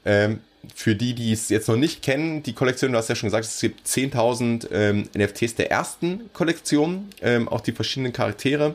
[0.07, 0.41] Ähm,
[0.75, 3.47] für die, die es jetzt noch nicht kennen, die Kollektion, du hast ja schon gesagt,
[3.47, 8.75] es gibt 10.000 ähm, NFTs der ersten Kollektion, ähm, auch die verschiedenen Charaktere,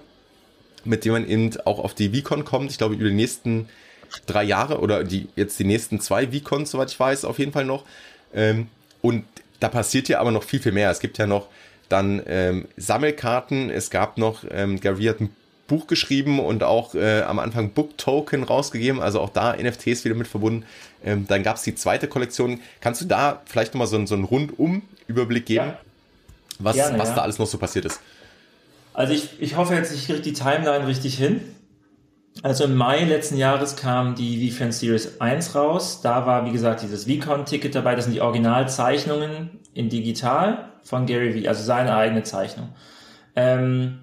[0.86, 2.72] mit denen man eben auch auf die VCon kommt.
[2.72, 3.67] Ich glaube, über die nächsten
[4.26, 7.65] drei Jahre oder die jetzt die nächsten zwei VCons, soweit ich weiß, auf jeden Fall
[7.65, 7.86] noch.
[8.34, 8.67] Ähm,
[9.02, 9.26] und
[9.60, 10.91] da passiert ja aber noch viel, viel mehr.
[10.91, 11.48] Es gibt ja noch
[11.89, 15.30] dann ähm, Sammelkarten, es gab noch, ähm, ein
[15.67, 20.15] Buch geschrieben und auch äh, am Anfang Book Token rausgegeben, also auch da NFTs wieder
[20.15, 20.65] mit verbunden.
[21.04, 22.60] Ähm, dann gab es die zweite Kollektion.
[22.82, 25.78] Kannst du da vielleicht nochmal so, so einen Rundum-Überblick geben, ja.
[26.60, 27.15] was, Gerne, was ja.
[27.15, 28.02] da alles noch so passiert ist?
[28.93, 31.41] Also ich, ich hoffe jetzt, ich kriege die Timeline richtig hin.
[32.41, 36.02] Also im Mai letzten Jahres kam die VFan Series 1 raus.
[36.02, 37.95] Da war, wie gesagt, dieses VCon-Ticket dabei.
[37.95, 42.69] Das sind die Originalzeichnungen in digital von Gary Vee, also seine eigene Zeichnung.
[43.36, 43.99] Ähm,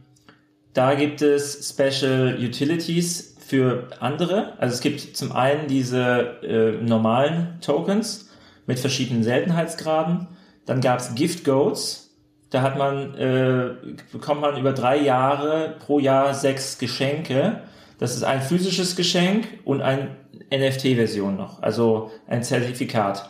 [0.72, 4.52] da gibt es Special Utilities für andere.
[4.58, 8.30] Also es gibt zum einen diese äh, normalen Tokens
[8.66, 10.28] mit verschiedenen Seltenheitsgraden.
[10.66, 12.16] Dann gab es Gift Goats.
[12.50, 13.70] Da hat man, äh,
[14.12, 17.62] bekommt man über drei Jahre pro Jahr sechs Geschenke.
[17.98, 20.16] Das ist ein physisches Geschenk und ein
[20.52, 23.28] NFT-Version noch, also ein Zertifikat.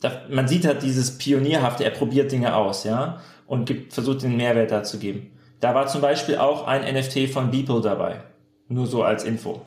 [0.00, 3.20] Da, man sieht halt dieses Pionierhafte, er probiert Dinge aus, ja.
[3.46, 5.30] und gibt, versucht den Mehrwert da zu geben.
[5.60, 8.20] Da war zum Beispiel auch ein NFT von Beeple dabei.
[8.68, 9.62] Nur so als Info.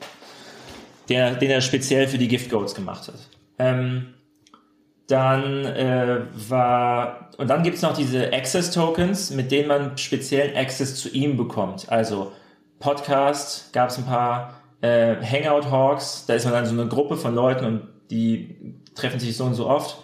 [1.08, 3.19] Der, den er speziell für die Gift Goats gemacht hat.
[3.58, 4.13] Ähm,
[5.08, 10.95] dann äh, war, und dann gibt's noch diese Access Tokens, mit denen man speziellen Access
[10.95, 11.89] zu ihm bekommt.
[11.89, 12.32] Also
[12.80, 17.36] Podcast gab's ein paar, äh, Hangout Hawks, da ist man dann so eine Gruppe von
[17.36, 19.97] Leuten und die treffen sich so und so oft.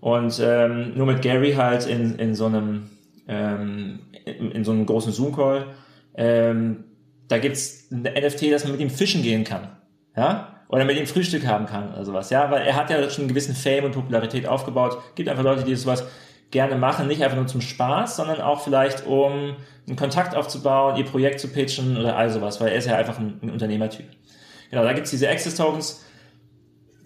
[0.00, 2.90] Und ähm, nur mit Gary halt in, in so einem
[3.28, 5.66] ähm, in, in so einem großen Zoom-Call.
[6.16, 6.84] Ähm,
[7.28, 9.68] da gibt's ein NFT, dass man mit ihm fischen gehen kann.
[10.16, 10.62] Ja?
[10.68, 12.30] Oder mit ihm Frühstück haben kann oder sowas.
[12.30, 14.98] Ja, weil er hat ja schon einen gewissen Fame und Popularität aufgebaut.
[15.14, 16.04] Gibt einfach Leute, die sowas
[16.50, 21.04] gerne machen, nicht einfach nur zum Spaß, sondern auch vielleicht, um einen Kontakt aufzubauen, ihr
[21.04, 24.06] Projekt zu pitchen oder all sowas, weil er ist ja einfach ein, ein Unternehmertyp.
[24.70, 26.04] Genau, da gibt's diese Access-Tokens,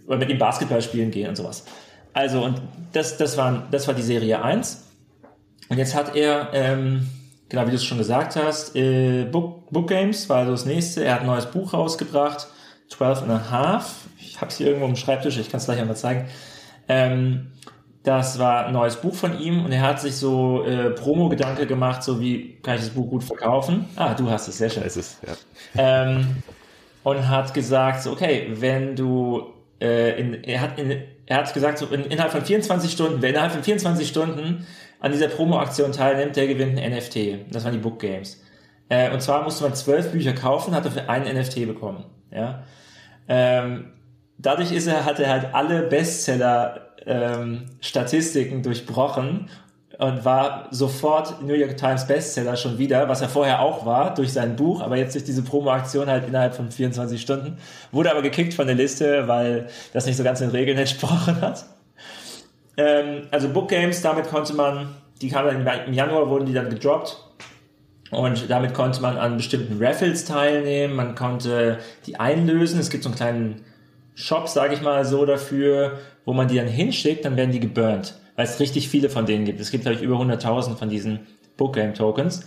[0.07, 1.65] oder mit ihm Basketball spielen gehen und sowas.
[2.13, 2.61] Also, und
[2.93, 4.89] das, das, war, das war die Serie 1.
[5.73, 7.09] Und jetzt hat er, ähm,
[7.49, 11.03] genau wie du es schon gesagt hast, äh, Book, Book Games war also das nächste.
[11.03, 12.47] Er hat ein neues Buch rausgebracht,
[12.91, 13.95] 12 and a Half.
[14.21, 16.29] Ich habe es hier irgendwo im Schreibtisch, ich kann es gleich einmal zeigen.
[16.89, 17.53] Ähm,
[18.03, 22.03] das war ein neues Buch von ihm und er hat sich so äh, Promo-Gedanke gemacht,
[22.03, 23.87] so wie kann ich das Buch gut verkaufen.
[23.97, 24.83] Ah, du hast es, sehr schön.
[24.85, 25.33] Es ist, ja.
[25.79, 26.43] Ähm,
[27.03, 31.87] und hat gesagt, okay, wenn du äh, in, er hat in, er hat gesagt, so
[31.87, 34.67] in, innerhalb von 24 Stunden, wer innerhalb von 24 Stunden
[35.03, 37.53] an dieser Promo-Aktion teilnimmt, der gewinnt ein NFT.
[37.53, 38.41] Das waren die Book Games.
[38.89, 42.05] Äh, und zwar musste man zwölf Bücher kaufen, hat dafür einen NFT bekommen.
[42.31, 42.63] Ja.
[43.29, 43.93] Ähm,
[44.39, 47.67] dadurch ist er, hat er halt alle Bestseller ähm,
[48.63, 49.49] durchbrochen
[49.99, 54.33] und war sofort New York Times Bestseller schon wieder, was er vorher auch war durch
[54.33, 57.59] sein Buch, aber jetzt durch diese Promo-Aktion halt innerhalb von 24 Stunden.
[57.91, 61.65] Wurde aber gekickt von der Liste, weil das nicht so ganz den Regeln entsprochen hat.
[62.77, 66.71] Ähm, also Book Games, damit konnte man, die kamen dann im Januar, wurden die dann
[66.71, 67.17] gedroppt.
[68.11, 72.79] Und damit konnte man an bestimmten Raffles teilnehmen, man konnte die einlösen.
[72.79, 73.65] Es gibt so einen kleinen
[74.15, 78.15] Shop, sage ich mal so, dafür, wo man die dann hinschickt, dann werden die geburnt,
[78.37, 79.61] weil es richtig viele von denen gibt.
[79.61, 81.21] Es gibt, glaube ich, über 100.000 von diesen
[81.57, 82.45] Bookgame-Tokens.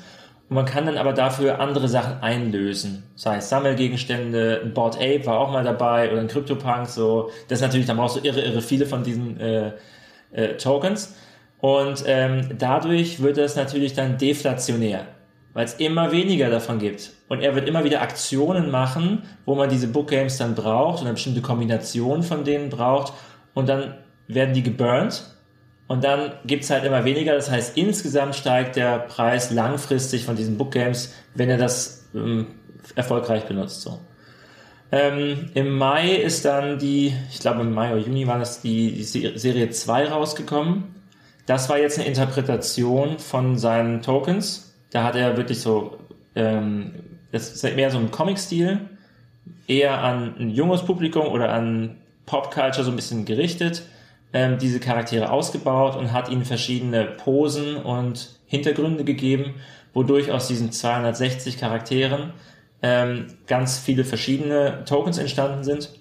[0.50, 3.04] Und man kann dann aber dafür andere Sachen einlösen.
[3.16, 7.32] Das heißt, Sammelgegenstände, ein Board Ape war auch mal dabei oder ein CryptoPunk, so.
[7.48, 9.72] Das ist natürlich, da brauchst du irre, irre viele von diesen äh,
[10.36, 11.16] äh, Tokens.
[11.60, 15.08] Und ähm, dadurch wird das natürlich dann deflationär
[15.56, 17.12] weil es immer weniger davon gibt.
[17.30, 21.06] Und er wird immer wieder Aktionen machen, wo man diese Book Games dann braucht und
[21.08, 23.14] eine bestimmte Kombination von denen braucht.
[23.54, 23.96] Und dann
[24.28, 25.24] werden die geburnt.
[25.88, 27.34] Und dann gibt's halt immer weniger.
[27.34, 32.48] Das heißt, insgesamt steigt der Preis langfristig von diesen Book Games, wenn er das ähm,
[32.96, 33.82] erfolgreich benutzt.
[33.82, 34.00] So.
[34.92, 38.92] Ähm, Im Mai ist dann die, ich glaube im Mai oder Juni war das die,
[38.92, 40.96] die Serie 2 rausgekommen.
[41.46, 45.98] Das war jetzt eine Interpretation von seinen Tokens da hat er wirklich so,
[46.36, 46.94] ähm,
[47.34, 48.80] das ist mehr so ein Comic-Stil,
[49.68, 53.84] eher an ein junges Publikum oder an Pop-Culture so ein bisschen gerichtet,
[54.32, 59.56] ähm, diese Charaktere ausgebaut und hat ihnen verschiedene Posen und Hintergründe gegeben,
[59.94, 62.32] wodurch aus diesen 260 Charakteren
[62.82, 65.92] ähm, ganz viele verschiedene Tokens entstanden sind.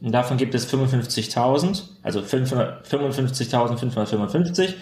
[0.00, 4.74] Und davon gibt es 55.000, also 55.555.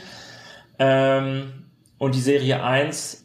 [0.78, 1.52] Ähm,
[1.98, 3.24] und die Serie 1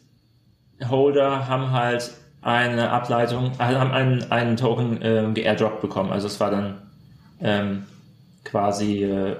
[0.88, 6.12] Holder haben halt eine Ableitung, äh, haben einen, einen Token äh, geairdroppt bekommen.
[6.12, 6.82] Also es war dann
[7.40, 7.84] ähm,
[8.44, 9.36] quasi, äh,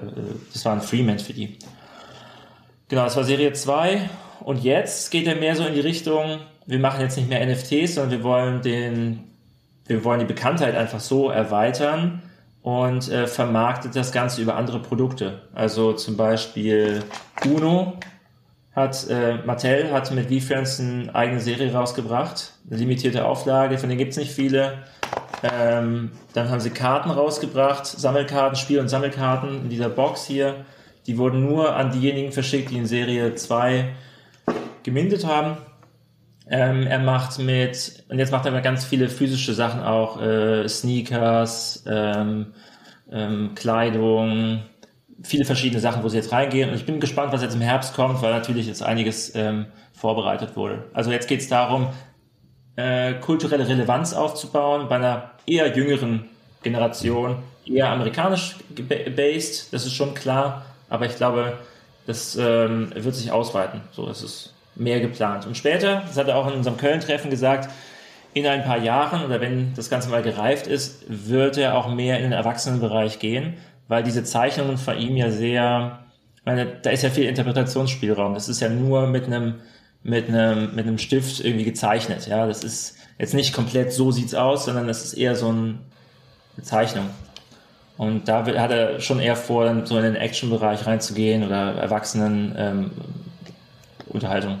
[0.53, 1.57] das war ein Freeman für die.
[2.89, 4.09] Genau, das war Serie 2
[4.41, 7.95] und jetzt geht er mehr so in die Richtung, wir machen jetzt nicht mehr NFTs,
[7.95, 9.23] sondern wir wollen den,
[9.87, 12.21] wir wollen die Bekanntheit einfach so erweitern
[12.61, 15.41] und äh, vermarktet das Ganze über andere Produkte.
[15.55, 17.03] Also zum Beispiel
[17.43, 17.93] Uno
[18.75, 23.97] hat äh, Mattel hat mit V-Friends eine eigene Serie rausgebracht, eine limitierte Auflage, von denen
[23.97, 24.83] gibt es nicht viele.
[25.41, 30.65] Ähm, dann haben sie Karten rausgebracht, Sammelkarten, Spiel- und Sammelkarten in dieser Box hier.
[31.07, 33.89] Die wurden nur an diejenigen verschickt, die in Serie 2
[34.83, 35.57] gemindet haben.
[36.49, 41.83] Ähm, er macht mit, und jetzt macht er ganz viele physische Sachen auch, äh, Sneakers,
[41.87, 42.53] ähm,
[43.11, 44.63] ähm, Kleidung,
[45.21, 46.69] viele verschiedene Sachen, wo sie jetzt reingehen.
[46.69, 50.55] Und ich bin gespannt, was jetzt im Herbst kommt, weil natürlich jetzt einiges ähm, vorbereitet
[50.55, 50.85] wurde.
[50.93, 51.89] Also jetzt geht es darum,
[52.75, 56.29] äh, kulturelle Relevanz aufzubauen bei einer eher jüngeren
[56.63, 58.55] Generation, eher amerikanisch
[59.15, 61.53] based, das ist schon klar, aber ich glaube,
[62.07, 63.81] das ähm, wird sich ausweiten.
[63.91, 65.45] So ist es mehr geplant.
[65.45, 67.69] Und später, das hat er auch in unserem Köln-Treffen gesagt,
[68.33, 72.17] in ein paar Jahren oder wenn das Ganze mal gereift ist, wird er auch mehr
[72.17, 73.57] in den Erwachsenenbereich gehen
[73.89, 75.99] weil diese Zeichnungen von ihm ja sehr
[76.45, 78.33] meine, da ist ja viel Interpretationsspielraum.
[78.33, 79.55] Das ist ja nur mit einem,
[80.03, 82.27] mit einem, mit einem Stift irgendwie gezeichnet.
[82.27, 85.79] Ja, das ist jetzt nicht komplett so sieht's aus, sondern das ist eher so ein,
[86.55, 87.09] eine Zeichnung.
[87.97, 92.91] Und da hat er schon eher vor, so in den Action-Bereich reinzugehen oder Erwachsenen ähm,
[94.07, 94.59] Unterhaltung.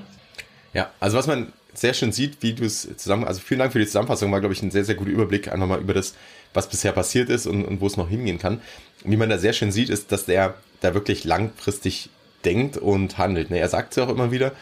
[0.73, 3.79] Ja, also was man sehr schön sieht, wie du es zusammen, also vielen Dank für
[3.79, 6.13] die Zusammenfassung, war glaube ich ein sehr, sehr guter Überblick einfach mal über das,
[6.53, 8.61] was bisher passiert ist und, und wo es noch hingehen kann.
[9.03, 12.09] Und wie man da sehr schön sieht, ist, dass der da wirklich langfristig
[12.45, 13.49] denkt und handelt.
[13.49, 13.59] Ne?
[13.59, 14.53] Er sagt es ja auch immer wieder,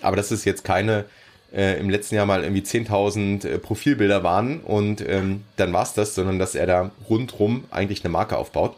[0.00, 1.04] aber das ist jetzt keine,
[1.52, 6.14] äh, im letzten Jahr mal irgendwie 10.000 äh, Profilbilder waren und ähm, dann war's das,
[6.14, 8.76] sondern dass er da rundrum eigentlich eine Marke aufbaut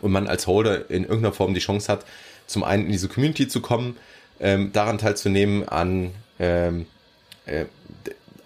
[0.00, 2.04] und man als Holder in irgendeiner Form die Chance hat,
[2.46, 3.96] zum einen in diese Community zu kommen,
[4.40, 6.86] ähm, daran teilzunehmen, an, ähm,
[7.46, 7.66] äh,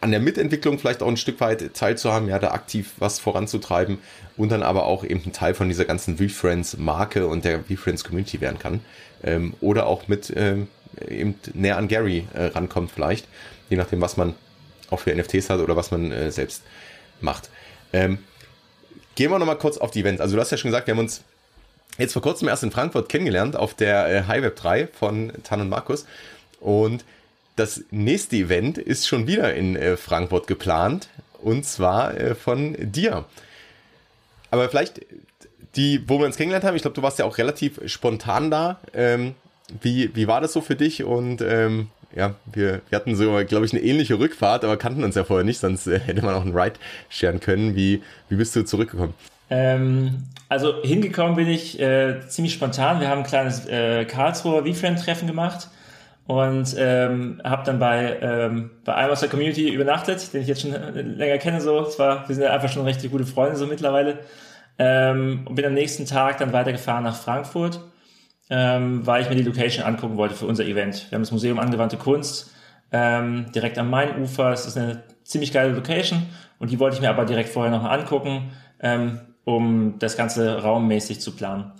[0.00, 3.98] an der Mitentwicklung vielleicht auch ein Stück weit teilzuhaben, ja, da aktiv was voranzutreiben
[4.36, 8.04] und dann aber auch eben ein Teil von dieser ganzen VFriends Marke und der VFriends
[8.04, 8.80] Community werden kann.
[9.22, 10.68] Ähm, oder auch mit ähm,
[11.08, 13.26] eben näher an Gary äh, rankommt vielleicht,
[13.70, 14.34] je nachdem, was man
[14.90, 16.62] auch für NFTs hat oder was man äh, selbst
[17.20, 17.48] macht.
[17.92, 18.18] Ähm,
[19.14, 20.20] gehen wir nochmal kurz auf die Events.
[20.20, 21.22] Also du hast ja schon gesagt, wir haben uns
[21.98, 25.60] jetzt vor kurzem erst in Frankfurt kennengelernt auf der äh, High Web 3 von Tan
[25.60, 26.06] und Markus
[26.60, 27.04] und
[27.56, 31.08] das nächste Event ist schon wieder in äh, Frankfurt geplant
[31.40, 33.26] und zwar äh, von dir.
[34.50, 35.00] Aber vielleicht
[35.76, 38.80] die, wo wir uns kennengelernt haben, ich glaube, du warst ja auch relativ spontan da.
[38.92, 39.34] Ähm,
[39.80, 41.04] wie, wie war das so für dich?
[41.04, 45.16] Und ähm, ja, wir, wir hatten so, glaube ich, eine ähnliche Rückfahrt, aber kannten uns
[45.16, 46.78] ja vorher nicht, sonst hätte man auch einen Ride
[47.08, 47.74] scheren können.
[47.74, 49.14] Wie, wie bist du zurückgekommen?
[49.50, 53.00] Ähm, also hingekommen bin ich äh, ziemlich spontan.
[53.00, 55.68] Wir haben ein kleines äh, Karlsruher V-Friend-Treffen gemacht
[56.26, 60.62] und ähm, habe dann bei, ähm, bei einem aus der Community übernachtet, den ich jetzt
[60.62, 61.60] schon äh, länger kenne.
[61.60, 64.20] So, zwar wir sind einfach schon richtig gute Freunde so mittlerweile.
[64.78, 67.80] Ähm, und bin am nächsten Tag dann weitergefahren nach Frankfurt
[68.50, 71.10] ähm, weil ich mir die Location angucken wollte für unser Event.
[71.10, 72.54] Wir haben das Museum Angewandte Kunst
[72.92, 74.52] ähm, direkt am Mainufer.
[74.52, 76.26] Es ist eine ziemlich geile Location
[76.58, 81.20] und die wollte ich mir aber direkt vorher nochmal angucken, ähm, um das Ganze raummäßig
[81.20, 81.72] zu planen.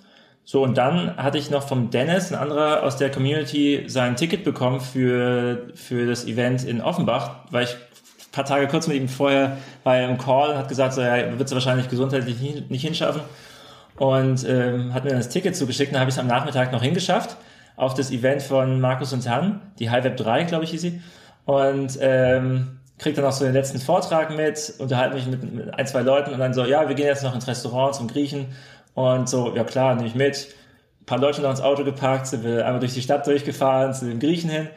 [0.47, 4.45] So, und dann hatte ich noch vom Dennis, ein anderer aus der Community, sein Ticket
[4.45, 9.09] bekommen für, für das Event in Offenbach, weil ich ein paar Tage kurz mit ihm
[9.09, 12.37] vorher war er im Call und hat gesagt, so, ja, wird es wahrscheinlich gesundheitlich
[12.69, 13.23] nicht hinschaffen
[13.97, 15.93] und ähm, hat mir dann das Ticket zugeschickt.
[15.93, 17.37] Dann habe ich es am Nachmittag noch hingeschafft
[17.77, 21.01] auf das Event von Markus und Tan, die High Web 3, glaube ich, hieß sie.
[21.45, 25.87] Und ähm, krieg dann auch so den letzten Vortrag mit, unterhalte mich mit, mit ein,
[25.87, 28.47] zwei Leuten und dann so, ja, wir gehen jetzt noch ins Restaurant zum Griechen.
[28.95, 30.55] Und so, ja klar, nehme ich mit.
[31.03, 34.07] Ein paar Leute noch ins Auto geparkt, sind wir einmal durch die Stadt durchgefahren, zu
[34.07, 34.69] den Griechen hin.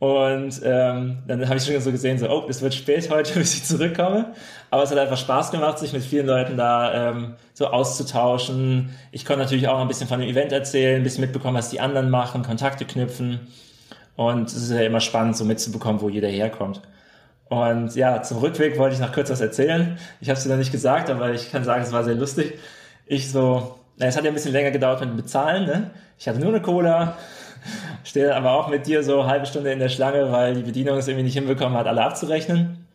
[0.00, 3.54] Und ähm, dann habe ich schon so gesehen, so, oh, es wird spät heute, bis
[3.54, 4.34] ich zurückkomme.
[4.68, 8.90] Aber es hat einfach Spaß gemacht, sich mit vielen Leuten da ähm, so auszutauschen.
[9.12, 11.78] Ich konnte natürlich auch ein bisschen von dem Event erzählen, ein bisschen mitbekommen, was die
[11.78, 13.46] anderen machen, Kontakte knüpfen.
[14.16, 16.82] Und es ist ja immer spannend, so mitzubekommen, wo jeder herkommt.
[17.52, 19.98] Und ja, zum Rückweg wollte ich noch kurz was erzählen.
[20.22, 22.58] Ich habe es dir noch nicht gesagt, aber ich kann sagen, es war sehr lustig.
[23.04, 25.66] Ich so, na, es hat ja ein bisschen länger gedauert mit dem Bezahlen.
[25.66, 25.90] Ne?
[26.18, 27.18] Ich hatte nur eine Cola,
[28.04, 31.08] stehe aber auch mit dir so halbe Stunde in der Schlange, weil die Bedienung es
[31.08, 32.86] irgendwie nicht hinbekommen hat, alle abzurechnen.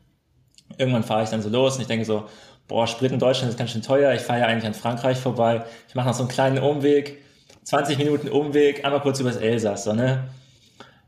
[0.80, 2.26] Irgendwann fahre ich dann so los und ich denke so,
[2.68, 5.66] boah, Sprit in Deutschland ist ganz schön teuer, ich fahre ja eigentlich an Frankreich vorbei,
[5.88, 7.20] ich mache noch so einen kleinen Umweg,
[7.64, 10.24] 20 Minuten Umweg, einmal kurz übers Elsass, so, ne?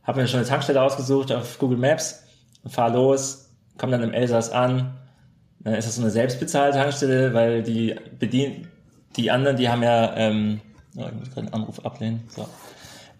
[0.04, 2.24] Hab mir schon eine Tankstelle ausgesucht auf Google Maps,
[2.70, 4.98] fahr los, komm dann im Elsass an,
[5.60, 8.68] dann ist das so eine selbstbezahlte Tankstelle, weil die bedient,
[9.16, 10.62] die anderen, die haben ja, ähm,
[10.96, 12.48] oh, ich muss gerade einen Anruf ablehnen, so.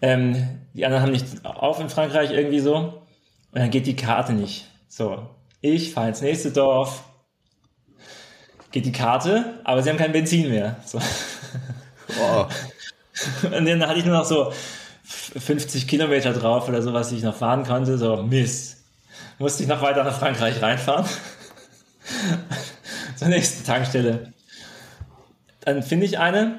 [0.02, 2.76] Ähm, die anderen haben nicht auf in Frankreich irgendwie so.
[3.52, 4.66] Und dann geht die Karte nicht.
[4.88, 5.28] So,
[5.60, 7.04] ich fahre ins nächste Dorf,
[8.70, 10.76] geht die Karte, aber sie haben kein Benzin mehr.
[10.86, 10.98] So.
[12.20, 12.46] Oh.
[13.46, 14.52] Und dann hatte ich nur noch so
[15.04, 17.98] 50 Kilometer drauf oder so, was ich noch fahren konnte.
[17.98, 18.79] So, Mist.
[19.40, 21.06] Musste ich noch weiter nach Frankreich reinfahren.
[23.16, 24.34] Zur nächsten Tankstelle.
[25.60, 26.58] Dann finde ich eine,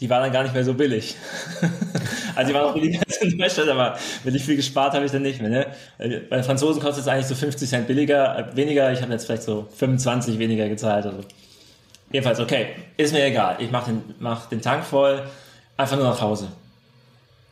[0.00, 1.16] die war dann gar nicht mehr so billig.
[2.34, 5.12] also die war noch billiger als in Deutschland, aber wenn ich viel gespart habe ich
[5.12, 5.50] dann nicht mehr.
[5.50, 5.66] Ne?
[5.98, 8.90] Bei den Franzosen kostet es eigentlich so 50 Cent billiger, äh, weniger.
[8.90, 11.04] Ich habe jetzt vielleicht so 25 weniger gezahlt.
[11.04, 11.20] Also.
[12.10, 13.56] Jedenfalls, okay, ist mir egal.
[13.58, 15.22] Ich mache den, mach den Tank voll,
[15.76, 16.48] einfach nur nach Hause.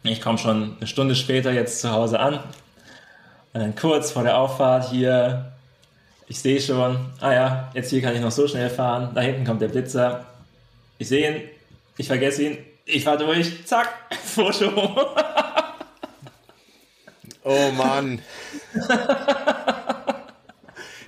[0.02, 2.40] Ich komme schon eine Stunde später jetzt zu Hause an.
[3.52, 5.52] Und dann kurz vor der Auffahrt hier,
[6.26, 9.10] ich sehe schon, ah ja, jetzt hier kann ich noch so schnell fahren.
[9.14, 10.24] Da hinten kommt der Blitzer.
[10.98, 11.48] Ich sehe ihn,
[11.98, 12.58] ich vergesse ihn.
[12.84, 13.66] Ich fahr durch.
[13.66, 13.88] Zack.
[14.24, 14.70] Foto.
[17.44, 18.20] oh Mann.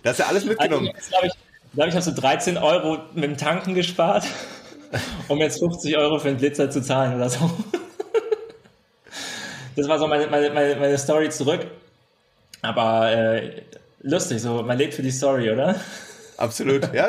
[0.03, 0.91] Das ist ja alles mitgenommen.
[0.95, 1.33] Also, glaube ich,
[1.75, 4.25] glaub ich habe so 13 Euro mit dem Tanken gespart,
[5.29, 7.39] um jetzt 50 Euro für einen Blitzer zu zahlen oder so.
[9.77, 11.67] das war so meine, meine, meine, meine Story zurück.
[12.65, 13.63] Aber äh,
[14.03, 15.81] lustig, so man lebt für die Story, oder?
[16.37, 16.89] Absolut.
[16.95, 17.09] Ja,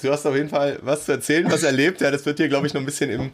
[0.00, 2.00] du hast auf jeden Fall was zu erzählen, was erlebt.
[2.00, 3.30] Ja, das wird dir, glaube ich, noch ein bisschen im,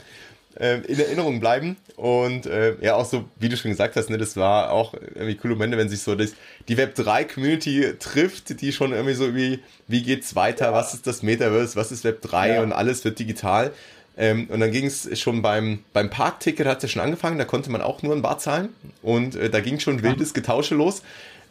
[0.59, 1.77] äh, in Erinnerung bleiben.
[1.97, 5.37] Und äh, ja, auch so, wie du schon gesagt hast, ne, das war auch irgendwie
[5.37, 6.35] coole Momente, wenn sich so das,
[6.69, 10.73] die Web3-Community trifft, die schon irgendwie so wie, wie geht's weiter, ja.
[10.73, 12.63] was ist das Metaverse, was ist Web3 ja.
[12.63, 13.73] und alles wird digital.
[14.17, 17.45] Ähm, und dann ging es schon beim, beim Parkticket, hat es ja schon angefangen, da
[17.45, 18.71] konnte man auch nur ein Bar zahlen.
[19.03, 21.03] Und äh, da ging schon wildes Getausche los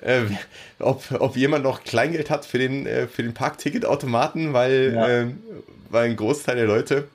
[0.02, 0.22] äh,
[0.80, 5.08] ob, ob jemand noch Kleingeld hat für den, äh, für den Parkticketautomaten, weil, ja.
[5.08, 5.28] äh,
[5.90, 7.08] weil ein Großteil der Leute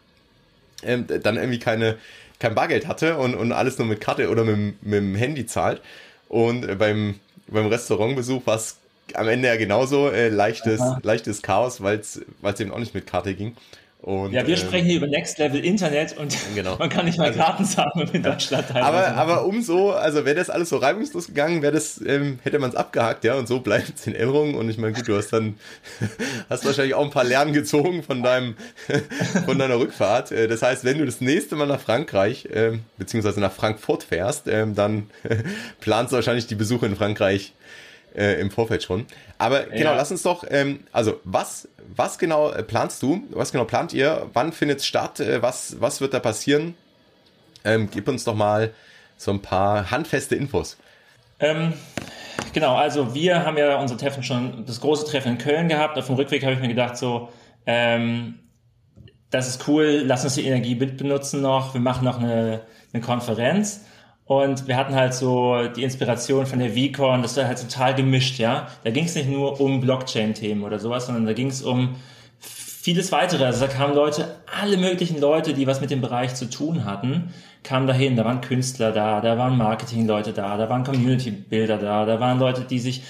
[0.82, 1.96] äh, dann irgendwie keine,
[2.38, 5.80] kein Bargeld hatte und, und alles nur mit Karte oder mit, mit dem Handy zahlt.
[6.28, 8.76] Und äh, beim, beim Restaurantbesuch war es
[9.14, 12.20] am Ende ja genauso äh, leichtes, leichtes Chaos, weil es
[12.60, 13.56] eben auch nicht mit Karte ging.
[14.04, 16.76] Und, ja, wir ähm, sprechen hier über Next Level Internet und genau.
[16.76, 18.66] man kann nicht mal also, Karten zahlen in Deutschland.
[18.76, 22.68] Aber, aber umso, also wäre das alles so reibungslos gegangen, wäre das, ähm, hätte man
[22.68, 24.56] es abgehakt, ja, und so bleibt es in Erinnerung.
[24.56, 25.54] Und ich meine, gut, du hast dann,
[26.50, 28.56] hast wahrscheinlich auch ein paar Lernen gezogen von deinem,
[29.46, 30.32] von deiner Rückfahrt.
[30.32, 34.48] Äh, das heißt, wenn du das nächste Mal nach Frankreich, äh, beziehungsweise nach Frankfurt fährst,
[34.48, 35.08] äh, dann
[35.80, 37.54] planst du wahrscheinlich die Besuche in Frankreich
[38.14, 39.06] äh, im Vorfeld schon.
[39.38, 39.96] Aber genau, ja.
[39.96, 43.24] lass uns doch, ähm, also was, was genau äh, planst du?
[43.30, 44.30] Was genau plant ihr?
[44.32, 45.20] Wann findet es statt?
[45.20, 46.74] Äh, was, was wird da passieren?
[47.64, 48.72] Ähm, gib uns doch mal
[49.16, 50.76] so ein paar handfeste Infos.
[51.40, 51.72] Ähm,
[52.52, 55.98] genau, also wir haben ja unser Treffen schon, das große Treffen in Köln gehabt.
[55.98, 57.30] Auf dem Rückweg habe ich mir gedacht, so,
[57.66, 58.40] ähm,
[59.30, 61.74] das ist cool, lass uns die Energie benutzen noch.
[61.74, 62.60] Wir machen noch eine,
[62.92, 63.84] eine Konferenz.
[64.26, 68.38] Und wir hatten halt so die Inspiration von der VCon, das war halt total gemischt,
[68.38, 68.68] ja.
[68.82, 71.96] Da ging es nicht nur um Blockchain-Themen oder sowas, sondern da ging es um
[72.38, 73.44] vieles weitere.
[73.44, 77.34] Also da kamen Leute, alle möglichen Leute, die was mit dem Bereich zu tun hatten,
[77.62, 78.16] kamen dahin.
[78.16, 82.62] Da waren Künstler da, da waren Marketing-Leute da, da waren Community-Bilder da, da waren Leute,
[82.62, 83.02] die sich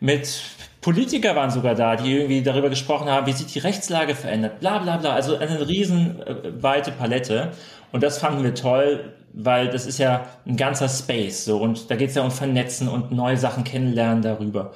[0.00, 0.42] mit
[0.82, 4.78] Politiker waren sogar da, die irgendwie darüber gesprochen haben, wie sich die Rechtslage verändert, bla
[4.78, 5.14] bla bla.
[5.14, 7.52] Also eine riesen äh, Palette.
[7.94, 11.94] Und das fanden wir toll, weil das ist ja ein ganzer Space so und da
[11.94, 14.72] geht es ja um Vernetzen und neue Sachen kennenlernen darüber.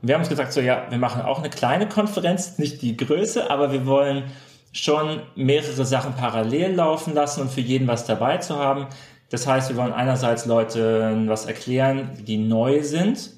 [0.00, 2.96] Und wir haben uns gesagt, so ja, wir machen auch eine kleine Konferenz, nicht die
[2.96, 4.22] Größe, aber wir wollen
[4.70, 8.86] schon mehrere Sachen parallel laufen lassen und für jeden was dabei zu haben.
[9.30, 13.30] Das heißt, wir wollen einerseits Leute was erklären, die neu sind,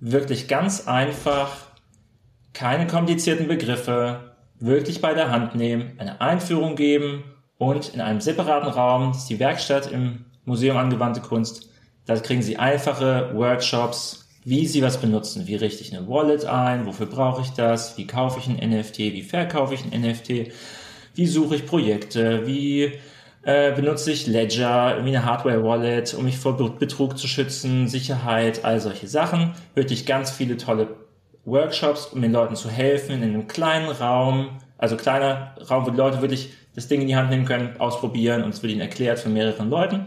[0.00, 1.50] wirklich ganz einfach,
[2.54, 7.24] keine komplizierten Begriffe, wirklich bei der Hand nehmen, eine Einführung geben
[7.58, 11.68] und in einem separaten Raum, ist die Werkstatt im Museum Angewandte Kunst,
[12.06, 15.46] da kriegen Sie einfache Workshops, wie Sie was benutzen.
[15.46, 16.86] Wie richte ich eine Wallet ein?
[16.86, 17.98] Wofür brauche ich das?
[17.98, 18.98] Wie kaufe ich ein NFT?
[18.98, 20.52] Wie verkaufe ich ein NFT?
[21.14, 22.46] Wie suche ich Projekte?
[22.46, 22.92] Wie
[23.42, 28.80] äh, benutze ich Ledger, wie eine Hardware-Wallet, um mich vor Betrug zu schützen, Sicherheit, all
[28.80, 29.54] solche Sachen.
[29.74, 30.88] Wirklich ganz viele tolle
[31.44, 35.96] Workshops, um den Leuten zu helfen, in einem kleinen Raum, also kleiner Raum, wo die
[35.96, 39.18] Leute wirklich das Ding in die Hand nehmen können, ausprobieren und es wird ihnen erklärt
[39.18, 40.06] von mehreren Leuten.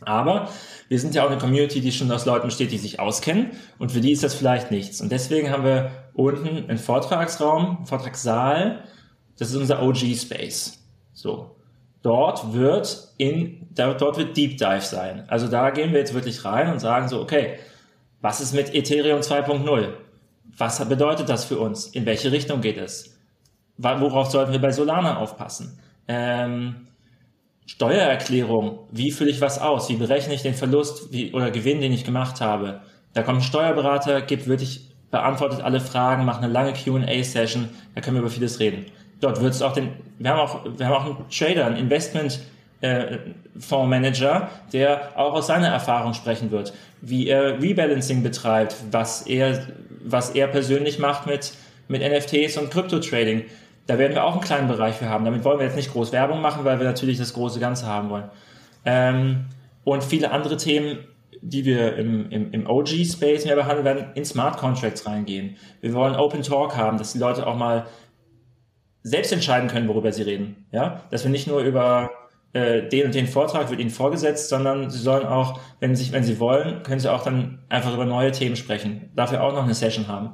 [0.00, 0.50] Aber
[0.88, 3.92] wir sind ja auch eine Community, die schon aus Leuten besteht, die sich auskennen und
[3.92, 5.00] für die ist das vielleicht nichts.
[5.00, 8.82] Und deswegen haben wir unten einen Vortragsraum, einen Vortragssaal,
[9.38, 10.82] das ist unser OG-Space.
[11.12, 11.54] So.
[12.02, 15.22] Dort wird in, dort wird Deep Dive sein.
[15.28, 17.60] Also da gehen wir jetzt wirklich rein und sagen so, okay,
[18.20, 19.92] was ist mit Ethereum 2.0?
[20.58, 21.86] Was bedeutet das für uns?
[21.86, 23.15] In welche Richtung geht es?
[23.78, 25.78] Worauf sollten wir bei Solana aufpassen?
[26.08, 26.86] Ähm,
[27.66, 29.88] Steuererklärung, wie fülle ich was aus?
[29.88, 32.80] Wie berechne ich den Verlust wie, oder Gewinn, den ich gemacht habe?
[33.12, 38.16] Da kommt ein Steuerberater, gibt wirklich, beantwortet alle Fragen, macht eine lange Q&A-Session, da können
[38.16, 38.86] wir über vieles reden.
[39.20, 42.40] Dort wird es auch den, wir haben auch, wir haben auch einen Trader, einen Investment,
[42.82, 43.18] äh,
[43.58, 49.66] Fondsmanager, der auch aus seiner Erfahrung sprechen wird, wie er Rebalancing betreibt, was er,
[50.04, 51.52] was er persönlich macht mit,
[51.88, 53.44] mit NFTs und Crypto-Trading.
[53.86, 55.24] Da werden wir auch einen kleinen Bereich für haben.
[55.24, 58.10] Damit wollen wir jetzt nicht groß Werbung machen, weil wir natürlich das große Ganze haben
[58.10, 58.30] wollen.
[58.84, 59.46] Ähm,
[59.84, 60.98] und viele andere Themen,
[61.40, 65.56] die wir im, im, im OG-Space mehr behandeln werden, in Smart Contracts reingehen.
[65.80, 67.86] Wir wollen Open Talk haben, dass die Leute auch mal
[69.02, 70.66] selbst entscheiden können, worüber sie reden.
[70.72, 72.10] Ja, dass wir nicht nur über
[72.52, 76.24] äh, den und den Vortrag wird ihnen vorgesetzt, sondern sie sollen auch, wenn sie, wenn
[76.24, 79.10] sie wollen, können sie auch dann einfach über neue Themen sprechen.
[79.14, 80.30] Dafür auch noch eine Session haben.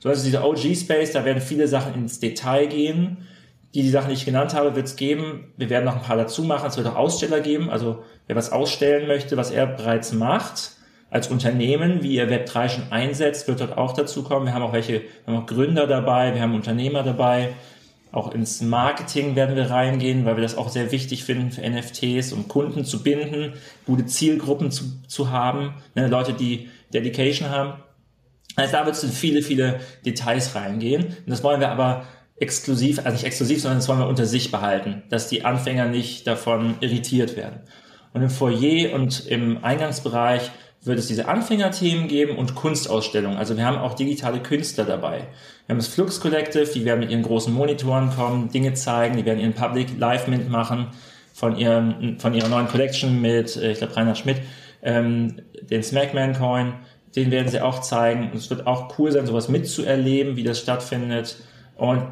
[0.00, 3.28] So, also dieser OG-Space, da werden viele Sachen ins Detail gehen.
[3.74, 5.52] Die, die Sachen, die ich genannt habe, wird es geben.
[5.56, 6.68] Wir werden noch ein paar dazu machen.
[6.68, 7.68] Es wird auch Aussteller geben.
[7.68, 10.72] Also wer was ausstellen möchte, was er bereits macht,
[11.10, 14.46] als Unternehmen, wie er Web3 schon einsetzt, wird dort auch dazu kommen.
[14.46, 17.50] Wir haben auch welche, wir haben auch Gründer dabei, wir haben Unternehmer dabei.
[18.10, 22.32] Auch ins Marketing werden wir reingehen, weil wir das auch sehr wichtig finden für NFTs,
[22.32, 27.74] um Kunden zu binden, gute Zielgruppen zu, zu haben, ne, Leute, die Dedication haben.
[28.58, 31.04] Also da wird es in viele, viele Details reingehen.
[31.04, 32.06] Und das wollen wir aber
[32.36, 36.26] exklusiv, also nicht exklusiv, sondern das wollen wir unter sich behalten, dass die Anfänger nicht
[36.26, 37.60] davon irritiert werden.
[38.12, 40.50] Und im Foyer und im Eingangsbereich
[40.82, 43.36] wird es diese Anfängerthemen geben und Kunstausstellungen.
[43.36, 45.26] Also wir haben auch digitale Künstler dabei.
[45.66, 49.24] Wir haben das Flux Collective, die werden mit ihren großen Monitoren kommen, Dinge zeigen, die
[49.24, 50.88] werden ihren Public Live Mint machen
[51.32, 54.38] von, ihrem, von ihrer neuen Collection mit, äh, ich glaube, Rainer Schmidt,
[54.82, 56.74] ähm, den Smackman Coin.
[57.16, 58.30] Den werden sie auch zeigen.
[58.30, 61.36] Und es wird auch cool sein, sowas mitzuerleben, wie das stattfindet.
[61.76, 62.02] Und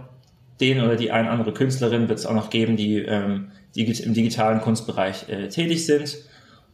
[0.61, 4.15] den oder die eine andere Künstlerin wird es auch noch geben, die, ähm, die im
[4.15, 6.17] digitalen Kunstbereich äh, tätig sind.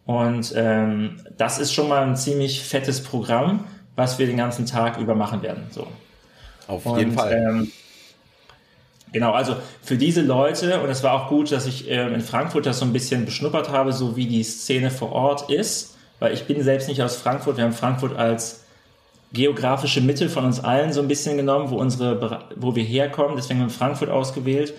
[0.04, 3.64] Und ähm, das ist schon mal ein ziemlich fettes Programm,
[3.96, 5.64] was wir den ganzen Tag über machen werden.
[5.70, 5.86] So.
[6.66, 7.32] Auf und, jeden Fall.
[7.32, 7.72] Ähm,
[9.12, 12.66] genau, also für diese Leute, und es war auch gut, dass ich ähm, in Frankfurt
[12.66, 15.91] das so ein bisschen beschnuppert habe, so wie die Szene vor Ort ist,
[16.22, 17.56] weil ich bin selbst nicht aus Frankfurt.
[17.56, 18.64] Wir haben Frankfurt als
[19.32, 23.34] geografische Mitte von uns allen so ein bisschen genommen, wo unsere, wo wir herkommen.
[23.34, 24.72] Deswegen haben wir Frankfurt ausgewählt.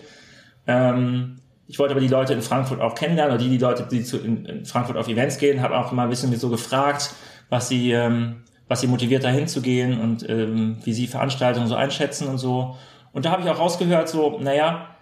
[0.68, 4.04] Ähm, ich wollte aber die Leute in Frankfurt auch kennenlernen, oder die, die Leute, die
[4.06, 7.10] zu, in, in Frankfurt auf Events gehen, habe auch mal ein bisschen so gefragt,
[7.50, 11.76] was sie, ähm, was sie motiviert, dahin zu gehen und ähm, wie sie Veranstaltungen so
[11.76, 12.78] einschätzen und so.
[13.12, 14.96] Und da habe ich auch rausgehört, so, naja,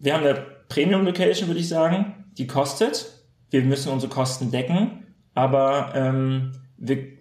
[0.00, 0.34] wir haben eine
[0.68, 3.06] Premium-Location, würde ich sagen, die kostet.
[3.50, 4.99] Wir müssen unsere Kosten decken,
[5.34, 7.20] aber ähm, wir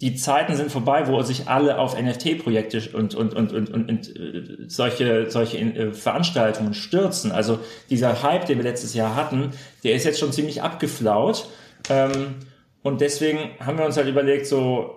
[0.00, 4.16] die Zeiten sind vorbei, wo sich alle auf NFT-Projekte und, und, und, und, und, und
[4.16, 7.32] äh, solche, solche äh, Veranstaltungen stürzen.
[7.32, 7.58] Also
[7.90, 9.50] dieser Hype, den wir letztes Jahr hatten,
[9.84, 11.48] der ist jetzt schon ziemlich abgeflaut.
[11.90, 12.36] Ähm,
[12.82, 14.94] und deswegen haben wir uns halt überlegt, so,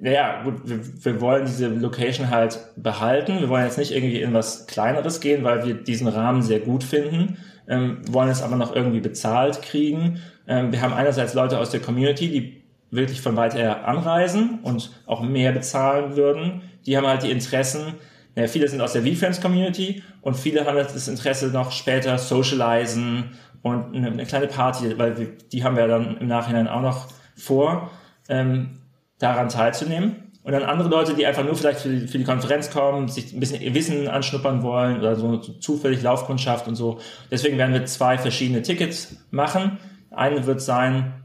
[0.00, 3.40] naja, gut, wir, wir wollen diese Location halt behalten.
[3.40, 6.84] Wir wollen jetzt nicht irgendwie in was Kleineres gehen, weil wir diesen Rahmen sehr gut
[6.84, 7.38] finden.
[7.66, 10.20] Ähm, wollen es aber noch irgendwie bezahlt kriegen.
[10.46, 14.90] Ähm, wir haben einerseits Leute aus der Community, die wirklich von weit her anreisen und
[15.06, 17.94] auch mehr bezahlen würden, die haben halt die Interessen,
[18.36, 23.30] ja, viele sind aus der VFriends-Community und viele haben das Interesse noch später socialisen
[23.62, 27.08] und eine, eine kleine Party, weil wir, die haben wir dann im Nachhinein auch noch
[27.36, 27.90] vor,
[28.28, 28.80] ähm,
[29.18, 30.23] daran teilzunehmen.
[30.44, 33.32] Und dann andere Leute, die einfach nur vielleicht für die, für die Konferenz kommen, sich
[33.32, 37.00] ein bisschen Wissen anschnuppern wollen oder so zufällig Laufkundschaft und so.
[37.30, 39.78] Deswegen werden wir zwei verschiedene Tickets machen.
[40.10, 41.24] Eine wird sein,